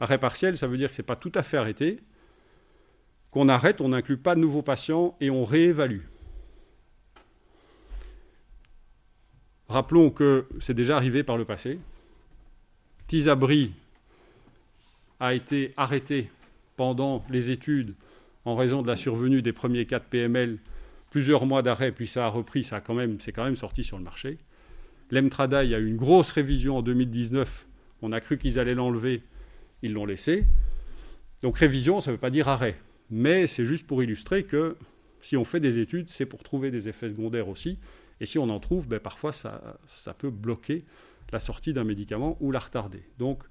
Arrêt 0.00 0.18
partiel, 0.18 0.56
ça 0.56 0.66
veut 0.66 0.78
dire 0.78 0.88
que 0.88 0.96
ce 0.96 1.02
n'est 1.02 1.06
pas 1.06 1.16
tout 1.16 1.32
à 1.34 1.42
fait 1.42 1.58
arrêté, 1.58 2.00
qu'on 3.30 3.48
arrête, 3.48 3.80
on 3.80 3.90
n'inclut 3.90 4.16
pas 4.16 4.34
de 4.34 4.40
nouveaux 4.40 4.62
patients 4.62 5.16
et 5.20 5.30
on 5.30 5.44
réévalue. 5.44 6.00
Rappelons 9.70 10.10
que 10.10 10.46
c'est 10.60 10.74
déjà 10.74 10.96
arrivé 10.96 11.22
par 11.22 11.38
le 11.38 11.46
passé. 11.46 11.78
Tisabri 13.06 13.72
a 15.18 15.32
été 15.32 15.72
arrêté 15.76 16.30
pendant 16.76 17.24
les 17.30 17.50
études 17.50 17.94
en 18.44 18.54
raison 18.54 18.82
de 18.82 18.86
la 18.86 18.96
survenue 18.96 19.42
des 19.42 19.52
premiers 19.52 19.86
cas 19.86 19.98
de 19.98 20.04
PML, 20.04 20.58
plusieurs 21.10 21.46
mois 21.46 21.62
d'arrêt, 21.62 21.92
puis 21.92 22.06
ça 22.06 22.26
a 22.26 22.28
repris, 22.28 22.64
ça 22.64 22.80
quand 22.80 22.94
même, 22.94 23.20
c'est 23.20 23.32
quand 23.32 23.44
même 23.44 23.56
sorti 23.56 23.82
sur 23.82 23.96
le 23.96 24.04
marché. 24.04 24.38
L'Emtrada, 25.10 25.64
il 25.64 25.70
y 25.70 25.74
a 25.74 25.78
eu 25.78 25.86
une 25.86 25.96
grosse 25.96 26.32
révision 26.32 26.76
en 26.76 26.82
2019. 26.82 27.66
On 28.02 28.12
a 28.12 28.20
cru 28.20 28.38
qu'ils 28.38 28.58
allaient 28.58 28.74
l'enlever, 28.74 29.22
ils 29.82 29.92
l'ont 29.92 30.06
laissé. 30.06 30.44
Donc 31.42 31.58
révision, 31.58 32.00
ça 32.00 32.10
ne 32.10 32.16
veut 32.16 32.20
pas 32.20 32.30
dire 32.30 32.48
arrêt 32.48 32.76
mais 33.10 33.46
c'est 33.46 33.66
juste 33.66 33.86
pour 33.86 34.02
illustrer 34.02 34.44
que 34.44 34.76
si 35.20 35.36
on 35.36 35.44
fait 35.44 35.60
des 35.60 35.78
études, 35.78 36.08
c'est 36.08 36.26
pour 36.26 36.42
trouver 36.42 36.70
des 36.70 36.88
effets 36.88 37.10
secondaires 37.10 37.48
aussi. 37.48 37.78
Et 38.20 38.26
si 38.26 38.38
on 38.38 38.48
en 38.50 38.60
trouve, 38.60 38.86
ben, 38.86 39.00
parfois 39.00 39.32
ça, 39.32 39.78
ça 39.86 40.14
peut 40.14 40.30
bloquer 40.30 40.84
la 41.32 41.40
sortie 41.40 41.72
d'un 41.72 41.84
médicament 41.84 42.36
ou 42.40 42.50
la 42.50 42.58
retarder. 42.58 43.02
Donc 43.18 43.42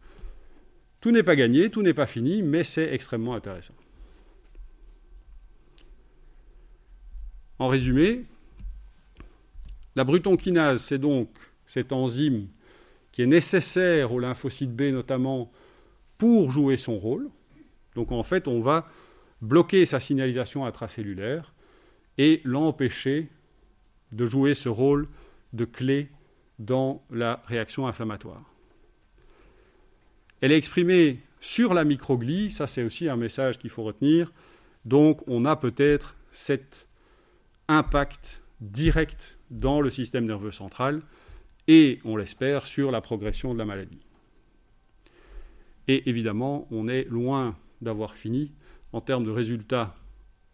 tout 1.01 1.11
n'est 1.11 1.23
pas 1.23 1.35
gagné, 1.35 1.69
tout 1.69 1.81
n'est 1.81 1.93
pas 1.93 2.05
fini, 2.05 2.43
mais 2.43 2.63
c'est 2.63 2.93
extrêmement 2.93 3.33
intéressant. 3.33 3.73
En 7.57 7.67
résumé, 7.67 8.25
la 9.95 10.03
brutonkinase, 10.03 10.81
c'est 10.81 10.97
donc 10.97 11.29
cette 11.65 11.91
enzyme 11.91 12.47
qui 13.11 13.21
est 13.21 13.27
nécessaire 13.27 14.13
au 14.13 14.19
lymphocyte 14.19 14.73
B 14.73 14.83
notamment 14.93 15.51
pour 16.17 16.51
jouer 16.51 16.77
son 16.77 16.97
rôle. 16.97 17.29
Donc 17.95 18.11
en 18.11 18.23
fait, 18.23 18.47
on 18.47 18.61
va 18.61 18.87
bloquer 19.41 19.85
sa 19.85 19.99
signalisation 19.99 20.65
intracellulaire 20.65 21.53
et 22.17 22.41
l'empêcher 22.43 23.29
de 24.11 24.25
jouer 24.25 24.53
ce 24.53 24.69
rôle 24.69 25.07
de 25.53 25.65
clé 25.65 26.09
dans 26.57 27.03
la 27.09 27.41
réaction 27.45 27.87
inflammatoire. 27.87 28.43
Elle 30.41 30.51
est 30.51 30.57
exprimée 30.57 31.19
sur 31.41 31.73
la 31.73 31.83
microglie, 31.83 32.51
ça 32.51 32.67
c'est 32.67 32.83
aussi 32.83 33.07
un 33.09 33.15
message 33.15 33.57
qu'il 33.57 33.69
faut 33.69 33.83
retenir. 33.83 34.31
Donc 34.85 35.21
on 35.27 35.45
a 35.45 35.55
peut-être 35.55 36.15
cet 36.31 36.87
impact 37.67 38.41
direct 38.61 39.37
dans 39.49 39.81
le 39.81 39.89
système 39.89 40.25
nerveux 40.25 40.51
central 40.51 41.01
et, 41.67 41.99
on 42.03 42.17
l'espère, 42.17 42.65
sur 42.65 42.91
la 42.91 42.99
progression 42.99 43.53
de 43.53 43.59
la 43.59 43.65
maladie. 43.65 43.99
Et 45.87 46.09
évidemment, 46.09 46.67
on 46.71 46.87
est 46.87 47.03
loin 47.03 47.55
d'avoir 47.81 48.15
fini 48.15 48.51
en 48.91 49.01
termes 49.01 49.23
de 49.23 49.31
résultats 49.31 49.95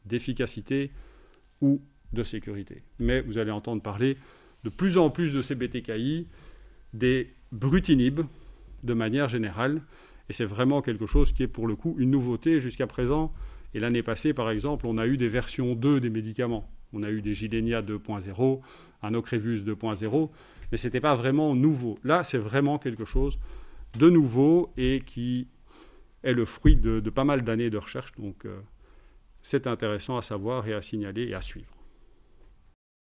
d'efficacité 0.05 0.91
ou 1.61 1.81
de 2.13 2.23
sécurité. 2.23 2.83
Mais 2.99 3.21
vous 3.21 3.37
allez 3.37 3.51
entendre 3.51 3.81
parler 3.81 4.17
de 4.63 4.69
plus 4.69 4.97
en 4.97 5.09
plus 5.09 5.33
de 5.33 5.41
ces 5.41 5.55
BTKI, 5.55 6.27
des 6.93 7.33
brutinib 7.51 8.21
de 8.83 8.93
manière 8.93 9.29
générale, 9.29 9.81
et 10.29 10.33
c'est 10.33 10.45
vraiment 10.45 10.81
quelque 10.81 11.05
chose 11.05 11.31
qui 11.33 11.43
est 11.43 11.47
pour 11.47 11.67
le 11.67 11.75
coup 11.75 11.95
une 11.97 12.11
nouveauté 12.11 12.59
jusqu'à 12.59 12.87
présent. 12.87 13.33
Et 13.73 13.79
l'année 13.79 14.03
passée, 14.03 14.33
par 14.33 14.49
exemple, 14.49 14.87
on 14.87 14.97
a 14.97 15.05
eu 15.05 15.17
des 15.17 15.27
versions 15.27 15.75
2 15.75 15.99
des 15.99 16.09
médicaments. 16.09 16.69
On 16.93 17.03
a 17.03 17.11
eu 17.11 17.21
des 17.21 17.33
Gilenia 17.33 17.81
2.0, 17.81 18.61
un 19.03 19.13
Ocrevus 19.13 19.63
2.0, 19.63 20.29
mais 20.71 20.77
ce 20.77 20.87
n'était 20.87 21.01
pas 21.01 21.15
vraiment 21.15 21.53
nouveau. 21.55 21.99
Là, 22.03 22.23
c'est 22.23 22.37
vraiment 22.37 22.79
quelque 22.79 23.05
chose 23.05 23.37
de 23.97 24.09
nouveau 24.09 24.71
et 24.77 25.01
qui 25.05 25.47
est 26.23 26.33
le 26.33 26.45
fruit 26.45 26.75
de, 26.75 26.99
pas 27.09 27.23
mal 27.23 27.43
d'années 27.43 27.69
de 27.69 27.77
recherche. 27.77 28.13
Donc, 28.17 28.45
euh, 28.45 28.59
c'est 29.41 29.67
intéressant 29.67 30.17
à 30.17 30.21
savoir 30.21 30.67
et 30.67 30.73
à 30.73 30.81
signaler 30.81 31.27
et 31.27 31.35
à 31.35 31.41
suivre. 31.41 31.74